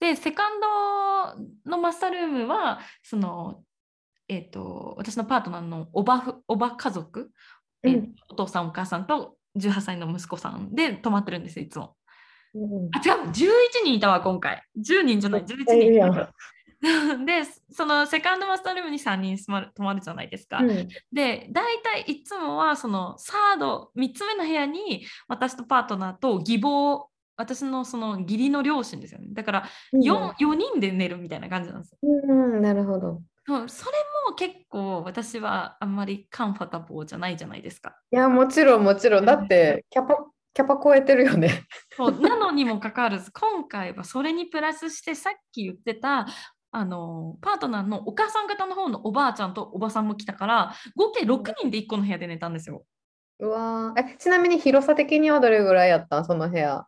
[0.00, 0.60] でセカン
[1.64, 3.62] ドのマスタールームはその、
[4.28, 7.30] えー、と私のパートナーのおばふおば家族、
[7.82, 11.96] えーうんお父さんお母さんと18歳の息子さんで泊まってるんですよいつも。
[12.54, 13.32] うんあ違う11
[13.84, 14.62] 人いたわ今回。
[14.78, 16.12] 10人じゃない11めっちゃいるやん。
[16.12, 16.26] 人
[17.26, 20.88] でそのセカンドマスタールームに3人泊まる泊まるじゃないですか、うん。
[21.12, 29.28] で大体いつもはそのサード3つ目の部屋に私とパートナーと義母私のその義理の両親ですよね。
[29.30, 31.98] だから 4, 4人で寝るみたいな感じなんですよ。
[32.02, 32.54] うん。
[32.56, 33.22] うん、なるほど。
[33.46, 33.92] それ
[34.28, 37.96] も結構私はあんまりカンファタボーじゃないじゃないですか。
[38.10, 39.24] いや、もちろんもちろん。
[39.24, 40.16] だって、キャパ、
[40.52, 41.62] キャパ超えてるよね。
[41.96, 46.26] そうなのにもかかわらず今回はそれにプラスしてさっき言ってた
[46.70, 52.84] あのパートナーのお母さん方の方のおばあちゃんとおばさんも来たから合計6人で1個の部屋で寝たんですよ。
[53.40, 54.00] うわー。
[54.00, 56.24] え、ちなみに広さ的にはどれぐらいやったん？
[56.24, 56.86] その部屋。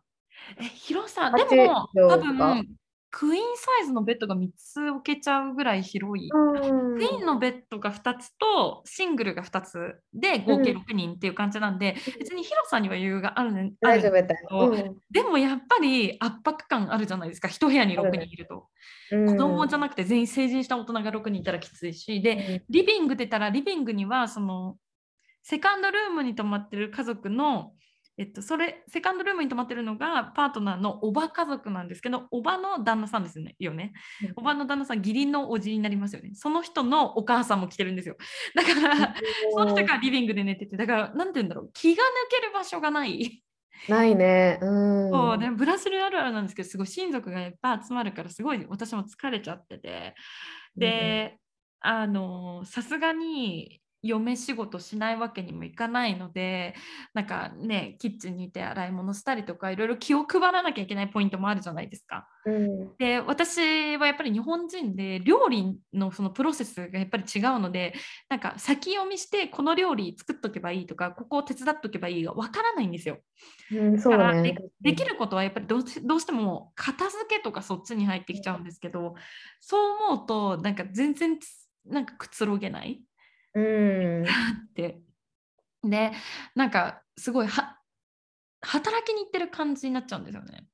[0.59, 1.31] え広さ。
[1.31, 2.67] 八でも多分
[3.11, 6.29] クイーンサイズのベッドが3つ置けちゃうぐらい広い。
[6.31, 6.97] うん。
[6.97, 10.77] クイーンのベッドが2つとシングルが2つで合計うん。
[10.79, 14.97] 6人っていう感じなんで、別に広さには余裕がある,、ね、ある大丈夫やったどうん。
[15.11, 18.67] でもやっぱり圧迫感あるじゃないですか1部屋に6人いると。
[19.11, 19.25] うん。
[19.27, 24.77] 子供じゃなくて全員成人した大人が6人いたらきついしでリビング出たらリビングにはその
[25.43, 27.73] セカンドルームに泊まってる家族の
[28.21, 33.93] えっと、それセカンドルームに泊まってるのがパートナーのおば家族なんですけどおばの旦那さんですよねよね。
[34.23, 34.33] うん。
[34.35, 36.29] おばの旦那さん義理のおじになりますよね。
[36.35, 38.15] その人のお母さんも来てるんですよ。
[38.53, 39.15] だから
[39.51, 43.43] その人がリビングで寝ててだからなんて言うんだろう気が抜ける場所がない。
[43.89, 44.59] ないね。
[44.61, 44.65] う
[45.07, 45.09] ん。
[45.09, 50.13] そうね、ブラジルあるあるなんですけどすごい親族がいっぱい集まるからすごい私も疲れちゃってて。
[50.75, 51.39] で、
[51.79, 56.73] あのさすがに嫁仕事しないわけにもいかないので
[57.13, 62.27] なんかねキッチンにいて洗い物したりとかいろいろ気を配らなきゃいけないポイントもあるじゃないですか。
[62.45, 67.93] うんで私はやっぱり日本人で料理のそのプロセスがやっぱり違うので
[68.29, 73.19] なんか先読みしてこの料理作っとけばいいとかここを手伝っとけばいいがわからないんですよ。
[73.71, 74.57] うん、そうだからね。
[74.81, 79.13] できることはやっぱりどうしどうしても片付けとかそっちに入ってきちゃうんですけど
[79.59, 81.47] そう思うとなんか全然つ
[81.85, 83.01] なんかくつろげない
[83.53, 84.23] うん。
[84.23, 84.27] っ
[84.75, 85.01] て
[85.83, 86.11] で
[86.55, 87.77] なんかすごいは
[88.61, 90.67] 働きに行ってる感じになっちゃうんですよね。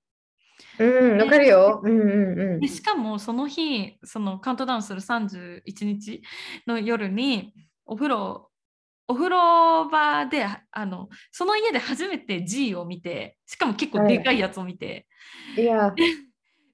[0.79, 1.81] うん、わかるよ。
[1.83, 2.67] うんうんうんで。
[2.67, 6.21] しかもその日そのカウントダウンする31日
[6.65, 7.53] の夜に
[7.85, 8.49] お風呂
[9.07, 15.07] お風呂場であのその家で初めて G を見てしかも結構でかいやつを見て、
[15.57, 15.93] いや、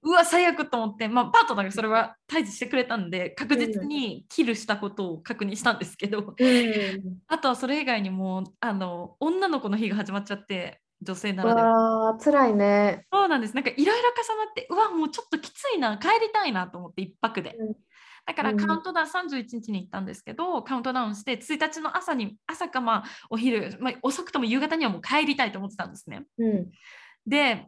[0.04, 7.18] うわ最悪と思って、まあ、パートナーがそれは退治してくれたんで確実にキルしたことを確認したんですけど、うん。
[7.28, 12.18] あとはそれ以外にもあの女の子の日が始まっちゃって女性ならでは。
[12.20, 13.06] 辛いね。
[13.12, 17.56] そうなんですなんかいろいろ重なってうわもうちょっときついな帰りたいなと思って一泊で。
[17.58, 17.76] うん
[18.26, 26.24] だからうんカウントダウン31日に行ったんですけど、カウントダウンして1日の朝に朝かまあお昼、まあ、遅くとも夕方にはもう帰りたいと思ってたんですね。
[26.38, 26.72] うん。
[27.28, 27.68] で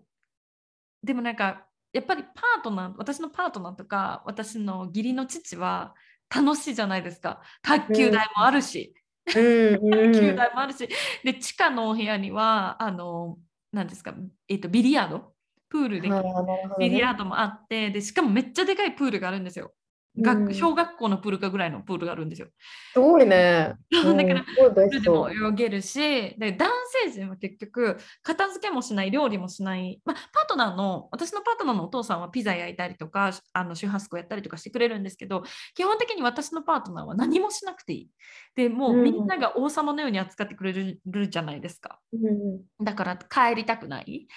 [1.03, 1.65] でもなんか
[1.95, 5.95] やっぱりパートナー私のパートナーとか私の義理の父は
[6.29, 7.41] 楽しいじゃないですか。
[7.61, 8.93] 卓球台もあるし、
[9.27, 9.33] うん。
[9.33, 10.35] 卓球うん。
[10.35, 10.89] 台もあるし。
[11.23, 13.37] で地下のお部屋にはあの
[13.71, 14.13] 何ですか、
[14.49, 15.33] えっとビリヤード？
[15.69, 16.09] プールで。
[16.09, 17.91] きるあーなるほどビリねヤードもあって。
[17.91, 19.71] でしかもめっちゃでかいプールがあるんですよ。
[20.17, 20.53] 学うん。
[20.53, 22.47] 小学校のプールかぐらいのプールがあるんですよ。
[22.93, 23.75] すごいね。
[23.91, 26.69] だからプールでも泳げるしで男
[27.03, 35.43] 性陣は結局片付けもしない料理もしない、まあ、パートナーの私のパートナーのお父さんはピザ焼いたりとかあのシュハスコやったりとかしてくれるんですけど
[35.75, 38.09] 基本的に私のパートナーは何もしなくていい。
[38.55, 39.03] でもううん。
[39.03, 41.99] みんなが王様のように扱ってくれるじゃないですか。
[42.13, 44.27] うんだから帰りたくない。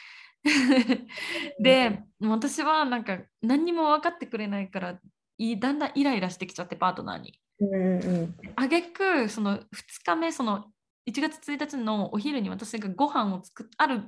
[1.60, 5.00] で私はなんか何にも分かってくれないから
[5.38, 7.40] いだんだんイライラしてきちゃってパートナーに。
[7.60, 9.62] うんうんあげくその2
[10.04, 10.66] 日目その
[11.08, 14.02] 1月1日のお昼に私がご飯を作っある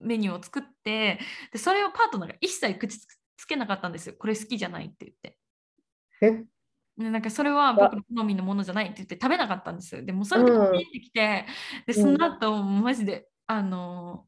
[0.00, 1.18] メニューを作って
[1.52, 3.06] でそれをパートナーが一切口つ
[3.38, 4.14] つけなかったんですよ。
[4.18, 5.38] これ好きじゃないって言って。
[6.20, 6.44] え？
[6.98, 10.02] でなんかそれは僕の好みのものじゃないって言って食べなかったんですよ。
[10.02, 10.70] でもそれでうん。
[10.72, 11.46] 聞いてきて、
[11.86, 14.26] でその後マジであの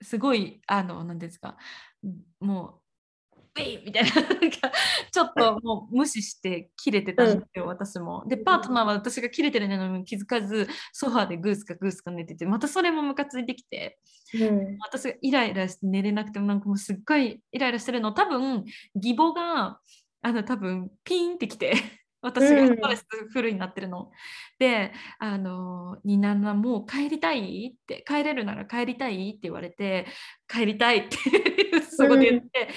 [0.00, 1.58] すごいあの何ですか。
[2.40, 2.77] も
[3.84, 4.72] みたいななんか
[5.12, 8.24] ちょっともう無視して切れてたんですよ、私も。
[8.26, 13.98] でパートナーは私が切れてるのに気づかずソファーでグースかグースか寝ててまたそれもムカついてきて
[14.34, 19.80] うん私がイライラして寝れなくてもなんかもうすっごいイライラしてるの多分義母が
[20.22, 21.74] あの多分ピーンってきて
[22.20, 24.10] 私がストレスフルになってるの。
[24.58, 30.06] で「あのニナナもう帰りたい?」って「帰れるなら帰りたい?」って言われて
[30.48, 31.16] 「帰りたい」って
[31.98, 32.68] そこで言って、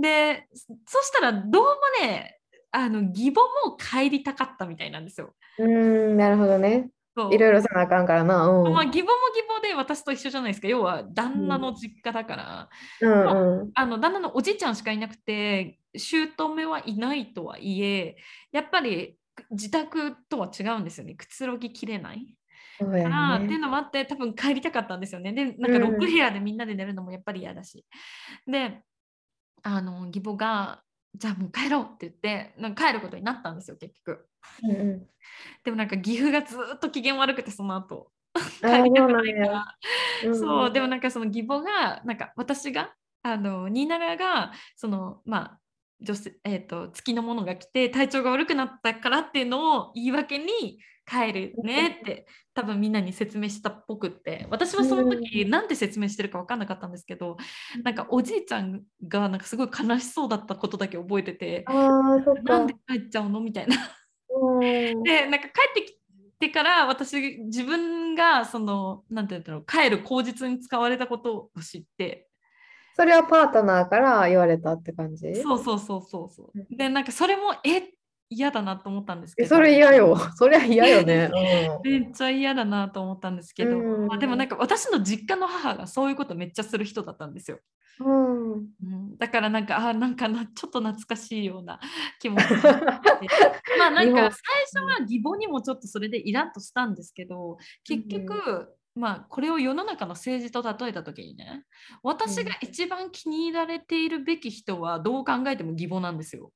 [0.00, 0.46] で
[0.86, 2.38] そしたらどうもね
[2.70, 5.34] あの義母も帰りたかったみたいなんですよ。
[5.58, 6.90] うん、なるほどね。
[7.16, 8.46] そういろいろせなあかんからな。
[8.46, 8.72] うん。
[8.72, 12.68] まあ、義母も義母で私と一緒じゃないですか要は旦那の実家だから、
[13.00, 13.70] うんうん。
[13.74, 18.16] あの旦那のおじいちゃんしかいなくて姑はいないとはいえ
[18.52, 19.16] やっぱり
[19.50, 22.36] 自宅とは違うんですよねくつろぎきれない。
[22.80, 23.58] そうやからっていうね。
[23.58, 25.32] のもあって多分帰りたかったんですよね。
[25.32, 27.84] でなんかうん6部屋でみんなで寝るのもやっぱり嫌だし。
[28.46, 28.82] で
[29.62, 30.82] あの義母が
[31.14, 34.26] じゃあもう帰ろうって言ってなんか帰ることになったんですよ結局。
[34.62, 35.06] うんうん。
[35.64, 38.10] でもなんか岐阜がずっと機嫌悪くてその後
[38.62, 39.78] 帰りたくないから。
[40.34, 45.59] そうでもなんかその義母がなんか私があのニーナラがそのまあ
[46.02, 50.78] 女性えー、と月のものが来て体調が悪くなったからっていうのを言い訳に
[51.10, 57.36] 帰るねって多分みんなに説明したっぽくって私はその時なんて説明してるか分かんなかったんですけど
[57.82, 62.74] なんかおじいちゃんがなんかすごい悲しそうだったことだけ覚えててああ、そっかなんで。
[62.88, 63.76] 帰っちゃうのみたいな。
[64.28, 64.60] うん。
[65.02, 65.98] でなんか帰ってき
[66.38, 72.29] てから私自分がそのなんて言うんだろう帰る口実に使われたことを知って
[72.94, 75.34] それはパートナーから言われたって感じ？
[75.36, 76.50] そうそうそうそうそう。
[76.54, 76.76] うん。
[76.76, 77.94] でなんかそれもえ
[78.32, 79.46] 嫌だなと思ったんですけど。
[79.46, 80.16] えそれ嫌よ。
[80.36, 81.30] そりゃ嫌よね。
[81.82, 84.06] めっちゃ嫌だなと思ったんですけど、うん。
[84.06, 87.58] まあ、でもなんか私の実家の母がそういうことめっちゃする人だったんですよ、
[87.98, 88.52] うん。
[88.52, 88.70] うん。
[88.84, 91.80] うん、だからなんかあなんかなちょっと懐かしいような
[92.20, 92.42] 気持ち
[93.78, 101.64] まあなんか最初は義母にもちょっとそれでイラッとしたんですけど結局、まあこれを世の中の政治と例えた時にね
[102.02, 106.52] 私が一番気に入られているべき人はどう考えても義母なんですよ。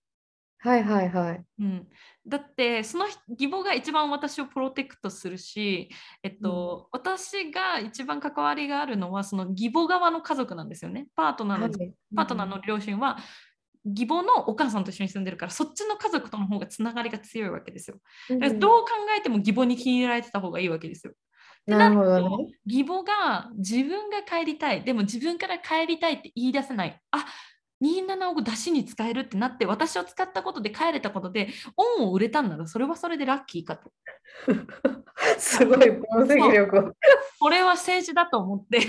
[0.58, 1.44] はいはいはい。
[1.58, 1.86] うん、
[2.26, 5.90] だってその義母が一番私をプロテクトするし、
[6.22, 11.06] えっと私が一番関わりがあるのはその義母側の家族なんですよね。
[11.14, 13.18] パートナーの、はいパートナーの両親は
[13.84, 17.98] 義母のお母さんと一緒に住んでるからそっちの家族との方がつながりが強いわけですよ。
[18.30, 18.88] うんだからどう考
[19.18, 21.12] えても義母に気に入られてた方がいいわけですよ。
[21.66, 22.46] なるほどね。
[22.66, 27.24] 義母が自分が帰りたいでも自分から帰りたいって言い出せないあ
[27.82, 31.48] 27を出しに使えるってなって私を使ったことで帰れたことで
[31.98, 33.90] 恩を売れたんならそれはそれでラッキーかと
[35.38, 36.94] すごい分析力。
[37.40, 38.80] これは政治だと思ってう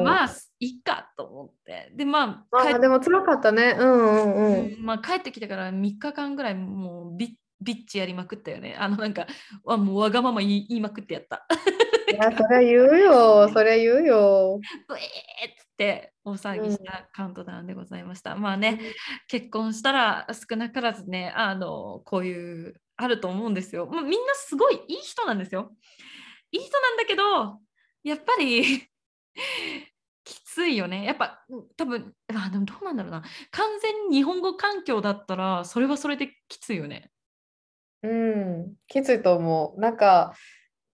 [0.00, 0.04] ん。
[0.04, 0.28] まあ
[0.60, 3.76] いいかと思ってでまあでも辛かったね。
[3.78, 4.54] うんうんうん。
[4.54, 7.30] うんまあ、帰ってきてから3日間ぐらいもうビッ
[7.60, 9.26] ビッチやりまくったよねあのなんか
[9.64, 11.46] わもうわがまま言い言いまくってやった
[12.10, 13.48] いや、それ言うよ。
[13.52, 14.60] それ言うよ。
[14.88, 15.02] ブエー
[15.50, 18.34] っつって大騒ぎしたカウントダウンでございました。
[18.34, 18.80] まあね、
[19.28, 23.86] 結婚したら少なからずね、あのこういうあると思うんですよ。
[23.86, 25.76] まあ、みんなすごいいい人なんですよ。
[26.50, 27.60] いい人なんだけど、
[28.02, 28.88] やっぱり
[30.24, 31.04] きついよね。
[31.04, 33.22] やっぱうん多分あでもどうなんだろうな。
[33.50, 37.10] 完全に日本語環境だったら、それはそれできついよね。
[38.02, 38.74] うん。
[38.86, 39.80] きついと思う。
[39.80, 40.34] なんか、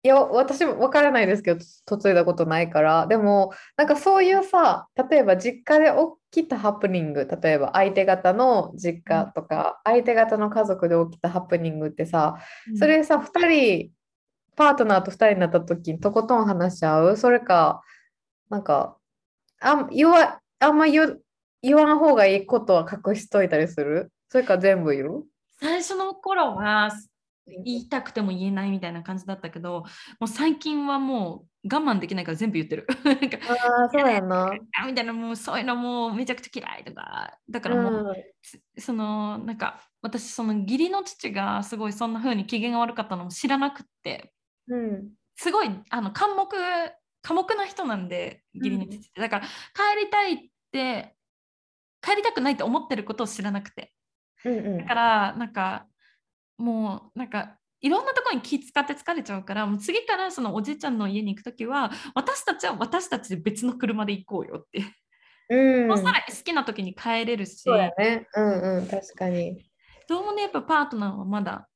[0.03, 3.07] いや、私もわからないですけど、嫁いだことないから。
[3.07, 5.91] でも、なんかそういうさ、例えば実家で
[6.33, 12.37] 起きたハプニング、例えば相手方の実家とか、相手方の家族で起きたハプニングってさ、
[12.75, 13.91] それさ、2人、
[14.57, 17.17] パートナーと2人になった時にとことん話し合う？
[17.17, 17.83] それか、
[18.49, 18.97] なんか、
[19.61, 21.17] あん言わ、あんま言
[21.75, 24.11] わん方がいいことは隠しといたりする？
[24.29, 25.25] それか全部言う？
[25.63, 26.91] 最初の頃は
[27.47, 29.85] 言いたくても言えないみたいな感じだったけど、
[30.19, 32.85] もう最近はもう我慢できないから全部言ってる。
[33.05, 34.51] なんかああ、そうやな。
[34.77, 38.15] あみたいなもうそういうのもうめちゃくちゃ嫌いとかだからもう、うん
[38.77, 44.33] そのなんか私その義理の父がすごいそんな風に機嫌が悪かったのも知らなくって
[44.67, 45.13] うん。
[45.35, 46.57] すごいあの寡黙
[47.21, 50.37] 寡黙な人なんで義理の父ってだから帰りたいっ
[50.73, 51.15] て
[52.01, 53.92] 帰りたくないって思ってることを知らなくて
[54.45, 55.87] うんうんだからなんか
[56.57, 64.83] もうなんかいろんなところに気使って疲れちゃうからもう次からそのおじいちゃんの家に行く時は私たちは私たちで別の車で行こうよって、
[65.49, 65.89] うん。
[65.89, 68.27] そしたら好きな時に帰れるしそうやね。
[68.35, 69.61] うんうん、確かに。
[70.07, 71.67] どうもねやっぱパートナーはまだ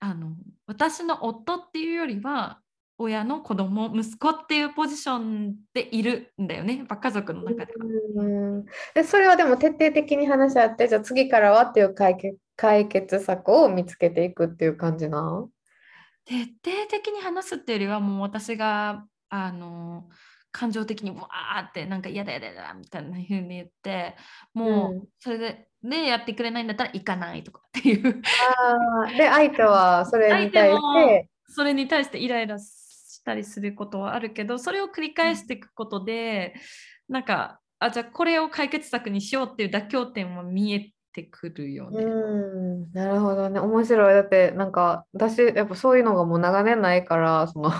[0.00, 2.60] あの私の夫っていうよりは
[2.98, 7.86] 親の子供息子っていうポジションでいるんだよねやっぱ家族の中では。
[8.16, 8.64] うん。
[8.94, 15.46] で、それはでも徹底的に話し合って、じゃあ次からはっていう解決、解決策を見つけていくっていう感じな。
[16.24, 20.08] 徹底的に話すっていうよりはもう私があの
[20.52, 24.14] 感情的にわーってなんか嫌だ嫌だ嫌だみたいな風に言って
[24.54, 28.22] もうんうそれで、でやってくれないんだったら行かないとかっていう
[28.56, 32.58] ああ、で、相手はそれに対して、それに対してイライラ
[33.24, 36.54] したりすることはあるけどそれを繰り返していくことで、
[37.08, 42.04] なんかあじゃあこれを解決策にしようっていう妥協点は見えてくるよね。
[42.04, 42.08] う
[42.86, 43.60] ん、なるほどね。
[43.60, 44.14] 面白い。
[44.14, 47.70] だって、なんか、私、やっぱそういうのがもう長年ないから、その、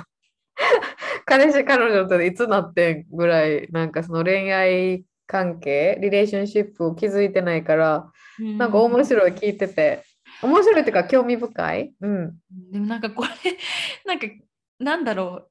[1.26, 10.04] 彼氏、彼女といつなってんぐらい、なんかその恋愛関係、リレーションシップを築いてないから、うんなんか面白い聞いてて、
[10.42, 11.94] 面白いっていうか興味深い。
[12.00, 12.36] うん。
[12.72, 13.30] でもなんかこれ
[14.04, 14.26] なんか
[14.78, 15.50] なんだろう。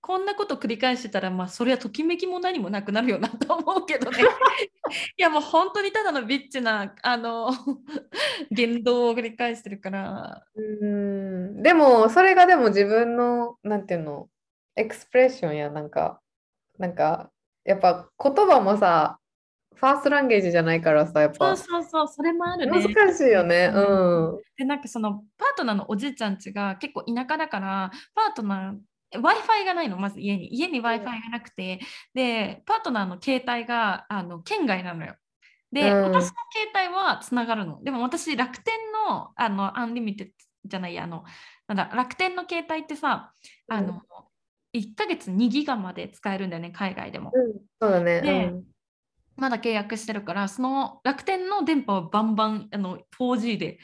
[0.00, 4.18] こんなこと繰り返してたらまあそれはときめきも何もなくなるよなと思うけどね。
[5.18, 7.50] いやもう本当にただのビッチなあの
[8.52, 10.44] 言動を繰り返してるから。
[10.54, 11.62] うん。
[11.62, 14.28] でも、それがでも自分の、なんていうの、
[14.76, 16.20] エクスプレッションや、なんか、
[16.78, 17.32] なんか、
[17.64, 19.18] やっぱ言葉もさ、
[19.76, 22.82] ファーストランゲージじゃないからさ、やっそうぱそうそうそれもあるね。
[22.82, 23.70] 難しいよね。
[23.74, 24.40] うん。
[24.56, 29.98] でなんかそのパートナーのおじいちゃんちが結構田舎だからパートナー w i f i がないの？
[29.98, 30.54] まず家に。
[30.54, 31.80] 家に w i f i がなくて、
[32.14, 35.14] でパートナーの携帯があの県外なのよ。
[35.70, 36.02] で、うん。
[36.04, 36.34] 私の
[36.72, 37.82] 携帯はつながるの。
[37.84, 38.74] でも私楽天
[39.08, 40.32] のあのアンリミテッド
[40.64, 41.24] じゃないやあの
[41.68, 43.32] なんだ楽天の携帯ってさ
[43.68, 44.00] あの、
[44.74, 48.22] 1ヶ月2ギガまで使えるんだよね海外でも、うん、そうだね。
[48.22, 48.64] でうん
[49.36, 53.78] まだ契約してるからその楽天の電波はバンバンあの 4G で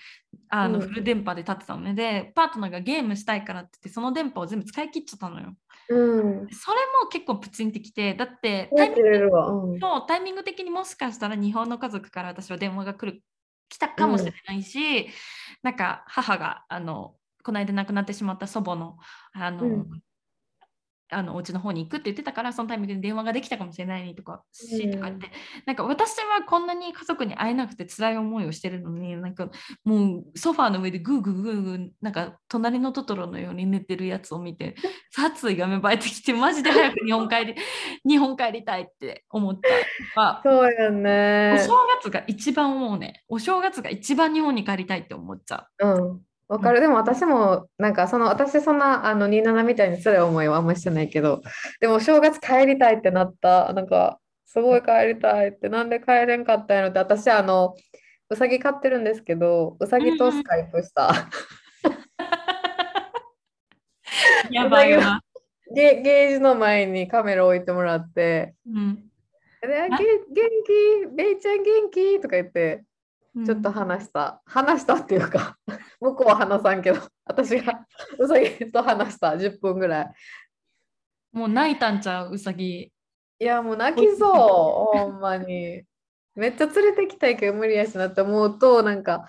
[0.48, 5.54] あの、うんフル電波で立ってたのねでパートナーがゲームしたいからって言ってその電波を全部使い切っちゃったのよ
[5.88, 6.48] うん。
[6.50, 9.10] それも結構プチンってきてだってタイミング。
[9.72, 9.80] うん。
[10.06, 13.22] タイミング的にもしかしたら日本の家族から私は電話が来る
[13.68, 15.08] 来たかもしれないし、
[15.62, 18.96] なんか母があのこの間亡くなってしまった祖母の
[19.32, 20.02] あの、うん
[21.12, 25.30] あのお家の方に行くって言ってたからそのタイミングで電話ができたかもしれないとかし、うんとかって
[25.66, 29.50] なんか私はこんなに家族に会えなくて辛い思いをしてるのになんか
[29.84, 34.74] もうソファーの上でグーグーグーグーなんか隣のトトロのように寝てるやつを見て
[35.10, 37.54] 殺意が芽生えてきてマジで早く日本帰り
[38.08, 39.74] 日本帰りたいって思ったと
[40.14, 41.56] かそうやおね。
[41.58, 46.20] 正月が一番思うねお正月が一番日本に帰りたいって思っちゃうん。
[46.52, 46.80] わかる。
[46.80, 51.40] でも私も、なんかその、私そんな、あの、27みたいに辛い思いはあんまりしてないけど、
[51.80, 53.72] でも正月帰りたいってなった。
[53.72, 57.74] なんか、すごい帰りたいって、なんで帰れんかったんやろって、私、あの、
[58.28, 61.10] うさぎ飼ってるんですけど、うさぎとスカイプした。
[64.50, 65.22] う やばいわ、
[65.74, 68.96] ゲ、ゲージの前にカメラ置いてもらって、うん。
[69.62, 72.20] でげ元気、ベイちゃん元気？
[72.20, 72.91] とか言って、うん
[73.46, 74.42] ちょっと話した。
[74.44, 75.56] 話したっていうか、
[76.00, 77.86] 向こうは話さんけど、私が
[78.18, 80.10] うさぎと話した、10分ぐらい。
[81.32, 82.92] もう泣いたんちゃううさぎ
[83.38, 85.82] いや、もう泣きそう、ほんまに。
[86.34, 89.26] めっちゃ連れてきたいけど無理やしなって思うと、なんか、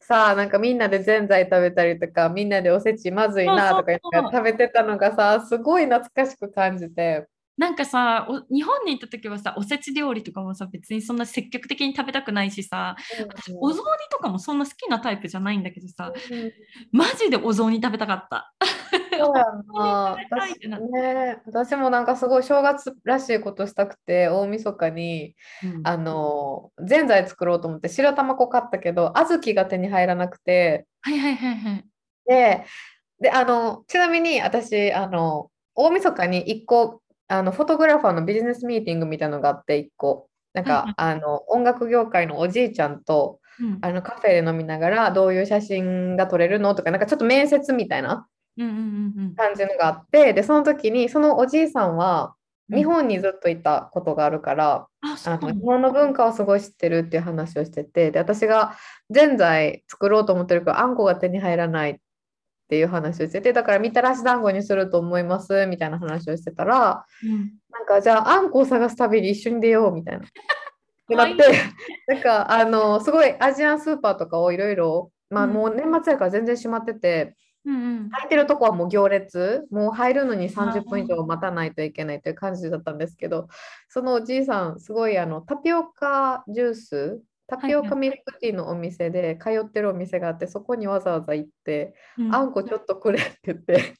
[0.00, 7.26] さあ、なんかみんなでぜんざい食べたりとか、みんなでおせちまずいなとか言って食べてたのがさ、すごい懐かしく感じて。
[7.56, 12.96] なんかさお日本に行った時はさおせち料理とかもさ別にそんな積極的に食べたくないしさ
[13.60, 16.52] お雑煮とかもそんな好きなタイプじゃないんだけどさうん
[16.92, 18.52] マジでお雑煮食べたかった。
[19.18, 19.44] そうや
[19.74, 25.34] な私ね、私もなんかすごい正月らしいことしたくて、大晦日に、
[25.64, 25.86] うん。
[25.86, 31.84] あの、ぜんざい作ろうと思って白玉粉買ったけど、小豆が手に入らなくて、はいはいはいはい。
[32.26, 32.64] で、
[33.20, 40.28] で、あの、ちなみに私、あの、大晦日に1個、あの、フォトグラファーのビジネスミーティングみたいなのがあって、1個。
[40.54, 43.78] なんか、あの、音楽業界のおじいちゃんと、うん。
[43.82, 48.26] あの、カフェで飲みながら、どういう写真が撮れるのとか、なんかちょっと面接みたいな
[49.36, 52.34] 感じのがあって、で、その時に、そのおじいさんは、
[52.70, 52.78] うん。
[52.78, 58.74] 日本にずっといたことがあるから、あ、の日本の文化をすごい知ってるっていう話をしてて、で、私が
[59.10, 62.00] ぜんざい作ろうと思ってるけど、あんこが手に入らないって
[62.74, 67.52] いう話をしてて、だからみたらし団子にすると思いますみたいな話をしてたら、うん。
[67.70, 70.24] なんかじゃああんこを探す旅に一緒に出ようみたいな。
[71.08, 71.54] でかわいいなって、
[72.08, 75.52] なんかあのすごいアジアンスーパーとかをいろいろ、まあうん。
[75.52, 78.10] もう年末やから全然閉まってて、うんうん。
[78.10, 83.48] 空いてるとこはもう行列、もう入るのに30分以上待たないといけないという感じだったんですけど、
[83.88, 93.94] そのおじいさん、すごいあのタピオカジュース、タピオカミルクティーのお店で通ってるお店があって、そこにわざわざ行って、うんあんこちょっとくれって言って、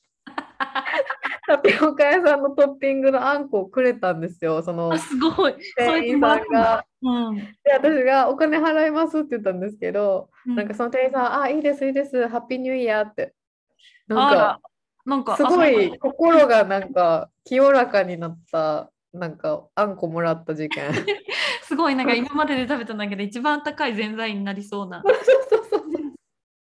[1.47, 5.55] タピオカ屋さんのトッピングのあんこをくれたんですよ、そのあ、すごい。
[5.77, 6.85] 店員さんが。
[7.03, 13.35] うんで、私がお金払いますって言ったんですけど、うんなんかその店員さん、あ、いいです、いいです、ハッピーニューイヤーって。
[14.09, 14.61] なんあから
[15.05, 20.91] なんか、すごい心がなんか清らかになったなんかあんこもらった事件。
[21.67, 25.03] すごいなんか今までで食べた中で一番高いぜんざいになりそうな。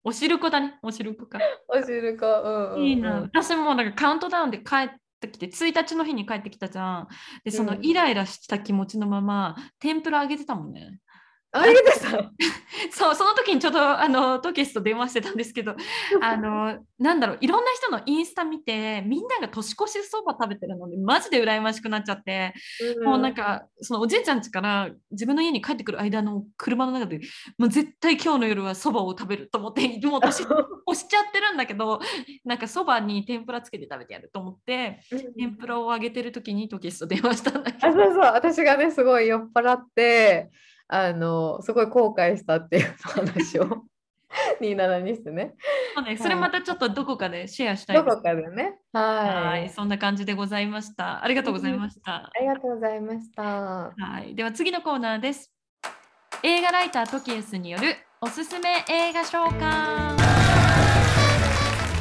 [0.03, 1.39] おしるこだね、おしるこか。
[1.67, 2.41] お汁か。
[2.41, 3.21] うんうんうんいいな。
[3.21, 4.89] 私もなんかカウントダウンで帰っ
[5.21, 7.07] てきて、1日の日に帰ってきたじゃん。
[7.43, 10.99] で、そのうんイライラした気持ちのまま、天ぷら揚げてたもんね。
[11.51, 12.31] あれでさ。
[12.91, 15.75] そう、その時にちょうどあのトキエスと電話してたんですけど、
[16.21, 22.53] あの、なんだろう、いろんな人のインスタ見て、みんなが年越しそば食べてるので、マジで羨ましくなっちゃって、
[23.03, 27.19] もうなんか、そのおじいちゃん家から自分の家に帰ってくる間の車の中で、
[27.57, 30.47] もう絶対今日の夜はそばを食べると思って、もう年越
[30.99, 31.99] しちゃってるんだけど、
[32.45, 35.33] なんかそばに天ぷらつけて食べてやると思って、うん。
[35.35, 40.51] 天ぷらを揚げてる時にトキエスと電話したんだけあ、ど、そうそう、私がね、すごい酔っ払って、
[40.89, 43.83] あの、すごい後悔したっていう話を
[44.61, 45.55] 27にしてね。
[45.95, 48.79] そうねそれまたちょっとどこかでシェアしたいですどこかでね。
[48.91, 49.69] は、はいい。
[49.69, 51.23] そんな感じでございました。
[51.23, 52.15] ありがとうございました。
[52.15, 53.43] ありがとうございました。
[53.43, 53.93] は
[54.25, 55.51] い、では次のコーナーです。
[56.43, 60.39] 映画ライタートキエスによるおすすめ映画紹介。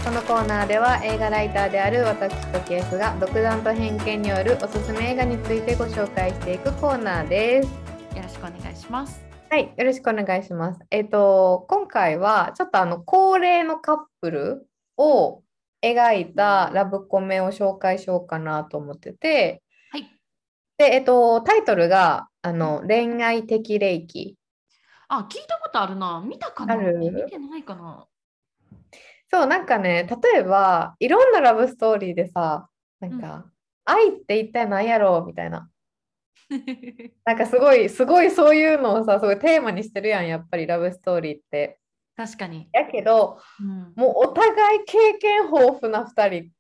[0.05, 7.98] このコーナーでは映画ライターである私とケースが独断と偏見によるおすすめ映画についてご紹介していくコーナーです。
[8.19, 9.25] よろしくお願いします。
[9.49, 10.81] はい、よろしくお願いします。
[10.91, 15.45] えっ、と、今回はちょっとあの高齢のカップルを
[15.81, 19.63] 描いたラブコメを紹介しようかなと思ってて、
[19.93, 20.11] はい。
[20.79, 24.35] で、えっ、と、タイトルがあの恋愛的霊気。
[25.07, 26.21] あ、聞いたことあるな。
[26.27, 26.99] 見たかなある？
[26.99, 28.05] 見てないかな。
[29.31, 33.47] そう、なんかね、例えばいろんなラブストーリーでさ、なんか、
[33.85, 35.25] 愛って一体何やろう？
[35.25, 35.69] みたいな。
[37.25, 41.79] なんかすごい、すごいそういうのをさ、すごいテーマにしてるやん、やっぱりラブストーリーって。
[42.17, 42.69] 確かに。
[42.73, 46.51] やけど、うん、もうお互い経験豊富な2人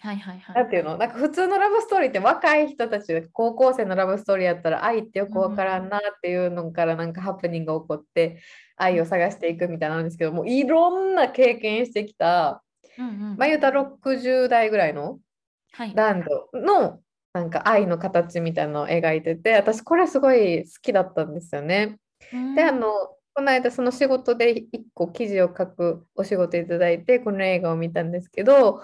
[0.00, 0.56] はいはいはい。
[0.56, 0.96] なんていうの？
[0.96, 8.40] なんか普通のラブストーリーって若い人たち高校生のラブストーリーやったら愛ってよくわからんなっていうのからなんかハプニングが起こって
[8.76, 12.62] 愛を探していくみたいなんですけどもういろんな経験してきた
[12.98, 13.36] うんうん。
[13.36, 15.18] まあ言うたら60代ぐらいの
[15.72, 15.94] はい。
[15.94, 17.00] 男女の
[17.36, 21.98] なんか愛の形みたいなのを描いてて私これすごい好きだったんですよね。
[22.54, 22.90] であの
[23.34, 24.64] この間その仕事で1
[24.94, 28.80] 個記事を書くお仕事いただいてこの映画を見たんですけど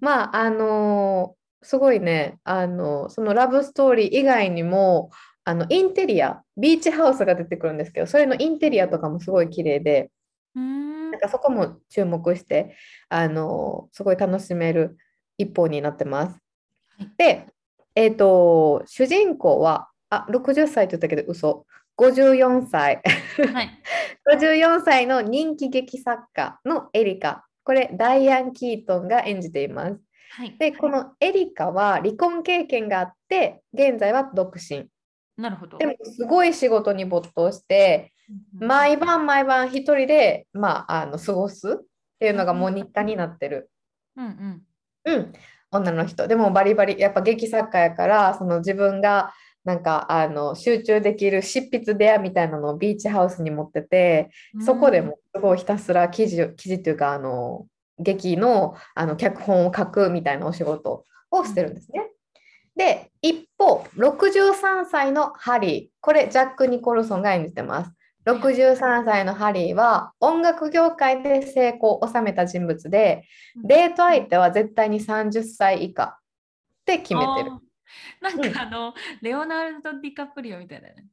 [0.00, 5.08] まああのすごいねあのそのラブストーリー以外にも
[5.44, 10.10] あのインテリアビーチハウスが出てくるんですけどそれのインテリアとかもすごい綺麗で
[10.54, 12.76] うんなんかそこも注目して
[13.08, 14.98] あのすごい楽しめる
[15.38, 16.38] 一本になってます。
[16.98, 17.53] はいで、
[17.94, 21.66] えっ、と主人公はあ60歳って言ったけど嘘
[21.96, 23.02] 54歳
[23.52, 23.70] はい。
[24.32, 27.46] 54歳の人気劇作家のエリカ。
[27.62, 30.00] これ、ダイアン・キートンが演じています。
[30.30, 30.56] はい。
[30.58, 34.88] で、このエリカは離婚経験があって、現在は独身。
[35.36, 35.78] なるほど。
[35.78, 41.84] でも、すごい仕事に没頭して、うん毎晩毎晩一人で、まあ、あの過ごすっ
[42.18, 43.70] ていうのがもう日課になってる。
[44.16, 44.26] うん
[45.04, 45.14] うん。
[45.14, 45.32] うん、
[45.74, 46.28] 女の人。
[46.28, 49.32] でもバリバリ、やっぱ劇作家やから、その自分が
[49.64, 54.30] なんかあの集中できる執筆部屋みたいなのをビーチハウスに持ってて、
[54.64, 57.66] そこでもすごいひたすら記事を、記事っていうか、あの、
[57.98, 62.10] 劇の、あの脚本を書くみたいなお仕事をしてるんですね。
[62.76, 67.90] で、一方、63歳のハリー、これ、ジャック・ニコルソンが演じてます。
[68.24, 73.24] 63歳のハリーは音楽業界で成功を収めた人物で、
[73.62, 76.16] デート相手は絶対に30歳以下っ
[76.86, 77.50] て決めてる。
[78.20, 81.06] なんかあの、レオナルド・ディカプリオみたいだね。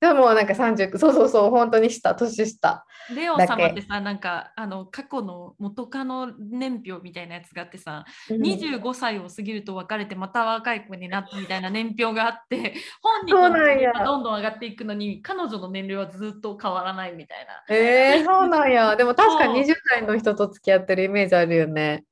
[0.00, 2.86] でもなんか30、そうそうそう、本当に下、年下。
[3.14, 17.74] レオ様ってさ、なんかあの過去の元カノ年表みたいなやつがあってさ、うん25歳を過ぎると別れてまた若い子になったみたいな年表があって、 本人の年齢がどんどん上がっていくのに、彼女の年齢はずっと変わらないみたいな。
[17.74, 18.96] えー、 そうなんや。
[18.96, 22.04] でも確かにそ20代の人と付き合ってるイメージあるよね。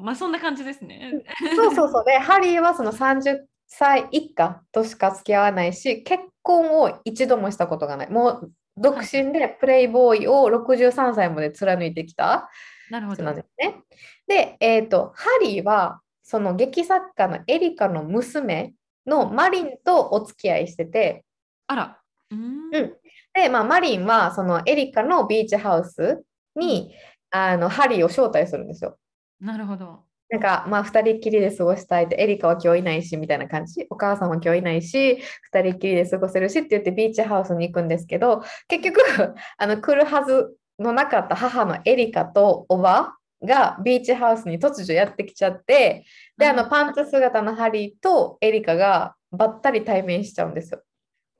[0.00, 1.12] まあそんな感じですね。
[1.54, 2.04] そうそうそう。
[2.04, 8.10] で、ハリーはその30歳以下としか付き合わないし、結婚を一度もしたことがない。
[8.10, 12.50] もう独身でプレイボーイを63歳まで貫いてきた
[12.90, 13.14] なるほど。
[13.16, 13.82] 人なんですね。
[14.26, 18.74] で、えっと、ハリーはその劇作家のエリカの娘
[19.06, 21.24] のマリンとお付き合いしてて、
[21.66, 22.00] あら。
[22.30, 22.96] うーんうん
[23.36, 26.22] で、まあ、マリンはそのエリカのビーチハウス
[26.54, 26.94] に
[27.30, 28.98] あのハリーを招待するんですよ。
[29.40, 30.05] なるほど。
[30.28, 33.86] なんか、まあ、二人っきりで過ごしたいって、エリカは今日いないし、みたいな感じ。
[33.90, 39.00] お母さんは今日いないし、二人っきりで過ごせるしって言ってビーチハウスに行くんですけど、結局、
[39.56, 43.14] あの、来るはずのなかった母のエリカとおば
[43.44, 46.04] がビーチハウスに突如やってきちゃって、
[46.36, 50.82] で、あの、パンツ姿のハリーとエリカがばったり対面しちゃうんですよ。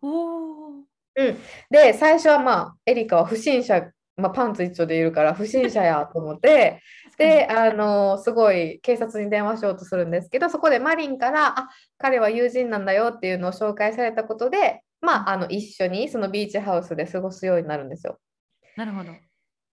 [0.03, 0.57] おお。
[1.71, 6.83] で、最初はまあ、エリカは不審者、まあ、パンツ一丁でいるから不審者やと思って、
[7.17, 18.19] で、あの、すごい警察に電話しようとするんですけど、そこでマリンから、あ、彼は友人なんだよっていうのを紹介されたことで、まあ、あの、一緒にそのビーチハウスで過ごすようになるんですよ。
[18.77, 19.13] なるほど。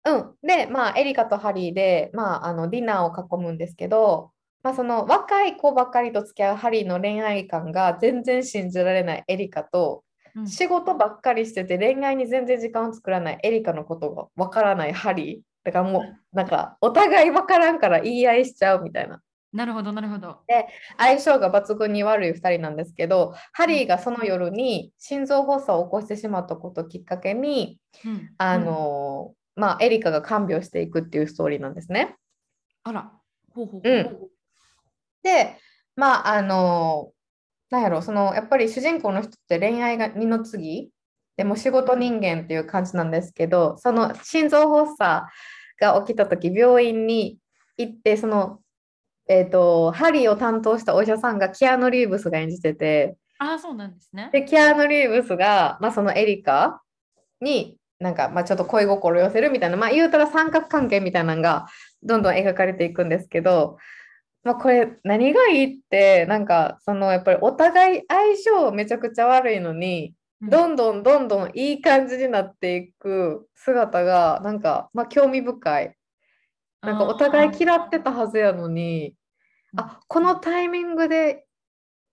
[0.04, 0.48] うん。
[0.48, 4.32] で、まあ、エリカとハリーで、まあ、あの、ディナーを囲むんですけど、
[4.64, 10.12] まあ、その若い子ばっかりと付き合うハリーの恋愛観が全然信じられないエリカと、うん
[10.48, 15.51] 仕事ばっかりしてて恋愛に全然時間を作らないエリカのことがわからないハリー。
[15.64, 19.22] だからもう、なんか、お互いわからんから言い合いしちゃうみたいな。
[19.54, 20.40] なるほど、なるほど。
[20.98, 32.16] 相性が抜群に悪い2人なんですけど、ハリーがその夜に心臓発作を起こしてしまったことをきっかけに、うんあうんのまあ、エリカが看病していくっていうストーリーなんですね。
[32.84, 33.12] あら。
[33.54, 34.30] ほうほうほうんう。
[35.22, 35.58] で、
[35.98, 37.12] まあ、あの
[37.70, 40.92] なんやろ、その、やっぱり主人公の人って恋愛が二の次、
[41.38, 45.28] でも仕事人間っていう感じなんですけど、その心臓発作
[45.80, 47.38] が起きた時病院に
[47.78, 48.60] 行って、その、
[49.28, 54.30] えっと、ハリーを担当したお医者さんがキアヌ・リーブスが演じてて、ああ、そうなんですね。
[54.32, 56.84] で、キアヌ・リーブスが、まあ、そのエリカ
[57.40, 61.68] に、なんか、まあ、ちょっと恋心を寄せるみたいな、まあ、言うたら三角関係みたいなのが
[62.04, 63.78] どんどん描かれていくんですけど、
[64.44, 75.96] まあ、これ何がいいって、なんか、そのやっぱりお互い相性めちゃくちゃ悪いのに、うんどんどんどんどんいい感じになっていく姿が、なんか、まあ、興味深い。
[76.82, 79.14] なんかお互い嫌ってたはずやのに、
[79.78, 81.46] あ、このタイミングで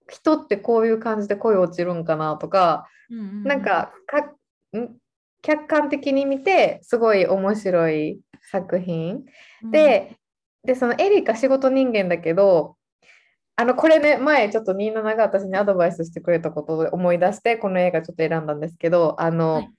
[0.08, 3.44] 人ってこういう感じで恋落ちるんかなとか、うんうんうん。
[3.44, 4.20] なんかか
[4.78, 4.96] ん？
[5.42, 8.20] 客観的に見てすごい面白い
[8.50, 9.24] 作品。
[9.62, 9.70] うん。
[9.70, 10.16] で、
[10.64, 12.76] でそのエリカ仕事人間だけど
[13.60, 19.70] あのこれね前ちょっと27が私にアドバイスしてくれたことを思い出してこの映画ちょっと選んだんですけどあの、はい。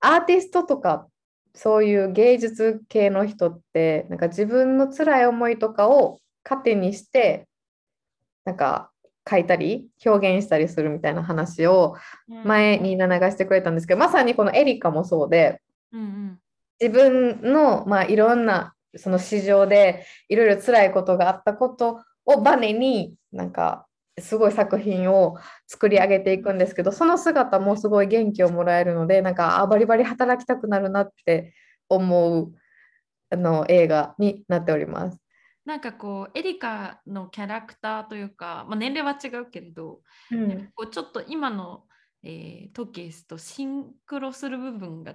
[0.00, 1.06] アーティストとか
[1.52, 7.46] そういう芸術系の人ってなんか自分の辛い思いとかを糧にして
[8.46, 8.90] なんか
[9.28, 11.96] 書いたり表現したりするみたいな話を
[12.44, 15.60] 前に27がしてくれたんですけどまさにこのエリカもそうで
[15.92, 16.38] うんうん。
[16.80, 23.86] 自分の、まあ、いろんなその市場でいろいろ辛いことがあったことをバネになんか
[24.20, 31.54] すごい作品を作り上げていくんですけどその姿もすごい元気をもらえるのでなんかあバリバリ働きたくなるなって
[31.88, 32.52] 思う
[33.30, 35.18] あの映画になっております。
[35.64, 40.00] なんかこうエリカのキャラクターというか、まあ、年齢は違うけれど、
[40.30, 41.84] うんこうちょっと今の、
[42.22, 45.14] えートキエスとシンクロする部分が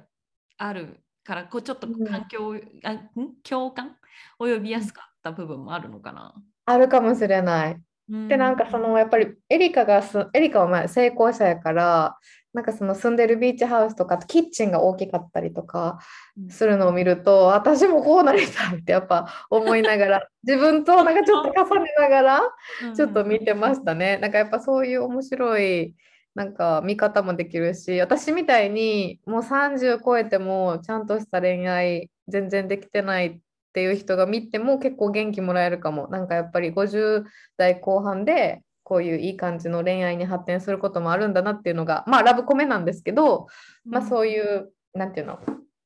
[0.57, 3.35] あるからこうちょっとうん環境、あん？
[3.43, 3.97] 共感？
[4.37, 6.35] を呼びやすかった部分もあるのかな。
[6.65, 7.81] あるかもしれない。
[8.27, 12.17] でなんかそのやっぱりエリカがすエリカはまあ成功者やから
[12.53, 15.99] なんかその住んでるビーチハウスとかキッチンが大きかったりとか
[16.37, 22.41] うんするのを見ると私もこうなりたいってやっぱ思いながら 自分となんかちょっと重ねながら
[22.83, 24.17] うんちょっと見てましたね。
[24.17, 25.95] なんかやっぱそういう面白い
[26.35, 33.39] なんか見方もできるし私みたいにもう30超えてもちゃんとした恋愛全然できてない
[33.73, 36.07] っていう人が見ても結構元気もらえるかも。
[36.09, 37.23] なんかやっぱり50
[37.57, 43.47] 代後半でこういういい感じの恋愛に発展することもあるんだなっていうのがまあラブコメなんですけど、
[43.83, 45.39] まあそういうなんていうの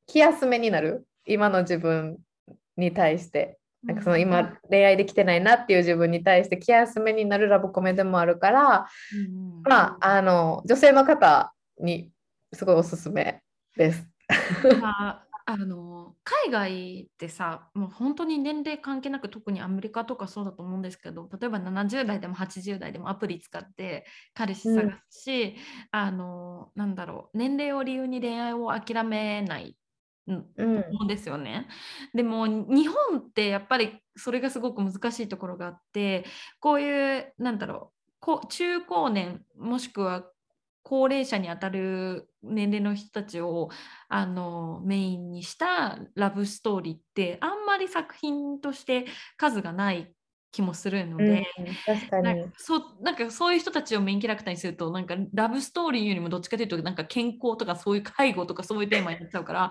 [0.06, 2.18] 気休めになる今の自分
[2.76, 12.12] に対してなんかその今恋愛できてないなっていう自分に対して気休めになるラブコメでもあるからうんうんまああの女性の方に
[12.52, 13.42] すごいおすすめ
[13.78, 14.06] です。
[14.82, 25.56] まああの海外ってさもう本当に年齢関係なく特にアメリカとかそうだと思うんですけど例えば70代でも80代でもアプリ使って彼氏探すし、
[25.92, 29.78] あのなんだろう年齢を理由に恋愛を諦めない
[30.28, 31.70] うんうん思うんですよね。
[32.14, 36.26] でも日本ってやっぱりそれがすごく難しいところがあって
[36.60, 40.26] こういうなんだろうこ中高年もしくは
[40.88, 43.68] 高齢者にあたる年齢の人たちを
[44.08, 50.14] あのメインにしたラブストーリーってあんまり作品として数がない
[50.54, 51.46] 気もするのうんで、
[52.24, 59.70] なんかそうなんかそういう人たちをメインキャラクターにするとなんかラブストーリーよりもどっちかというとなんか健康とかそういう介護とかそういうテーマになっちゃうから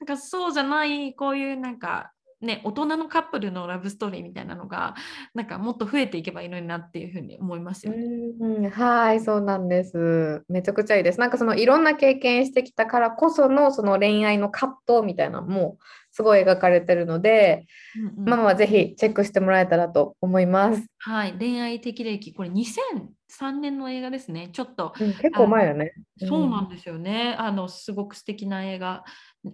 [0.00, 2.10] なんかそうじゃないこういうなんか
[2.44, 4.94] ね大人のカップルのラブストーリーみたいなのが
[5.34, 8.04] なんかもっと増えていけばいいのになっていうふうに思いますよね。
[8.40, 10.44] うん、はい、そうなんです。
[10.48, 11.20] めちゃくちゃいいです。
[11.20, 15.78] なんかそのいろんな経験してきたからこそのその恋愛の葛藤みたいなのも
[16.14, 17.66] すごい描かれてるので、
[17.96, 20.86] うんうんママはぜひチェックしてもらえたらと思います。
[20.98, 24.48] はい、恋愛的歴これ2003年の映画ですね。
[24.52, 25.92] ちょっとうん、結構前だね。
[26.18, 27.34] そうなんですよね。
[27.38, 29.04] あのすごく素敵な映画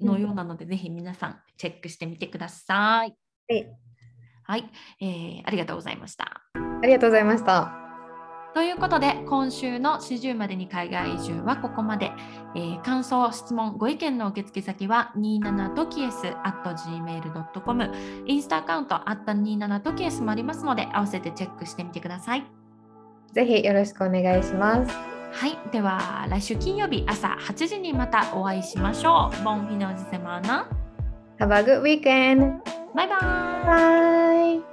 [0.01, 3.14] のようなので、ぜひ皆さんチェックしてみてください。
[3.49, 3.91] はい
[4.51, 4.68] はい、
[5.01, 6.43] えーありがとうございました。
[6.55, 7.72] ありがとうございました。
[8.53, 12.11] ということで今週の40までに海外移住はここまで、
[12.57, 17.93] えー感想質問ご意見の受付先は 27tokies.gmail.com
[18.26, 22.43] インスタアカウント 27tokies もありますので合わせてチェックしてみてください
[23.32, 25.19] ぜひよろしくお願いします。
[25.32, 30.66] はいでは来週金曜日朝8時にまたお会いしましょうボンフィノージセマーナ
[31.38, 32.58] Have a good weekend!
[32.94, 34.69] バイバイ!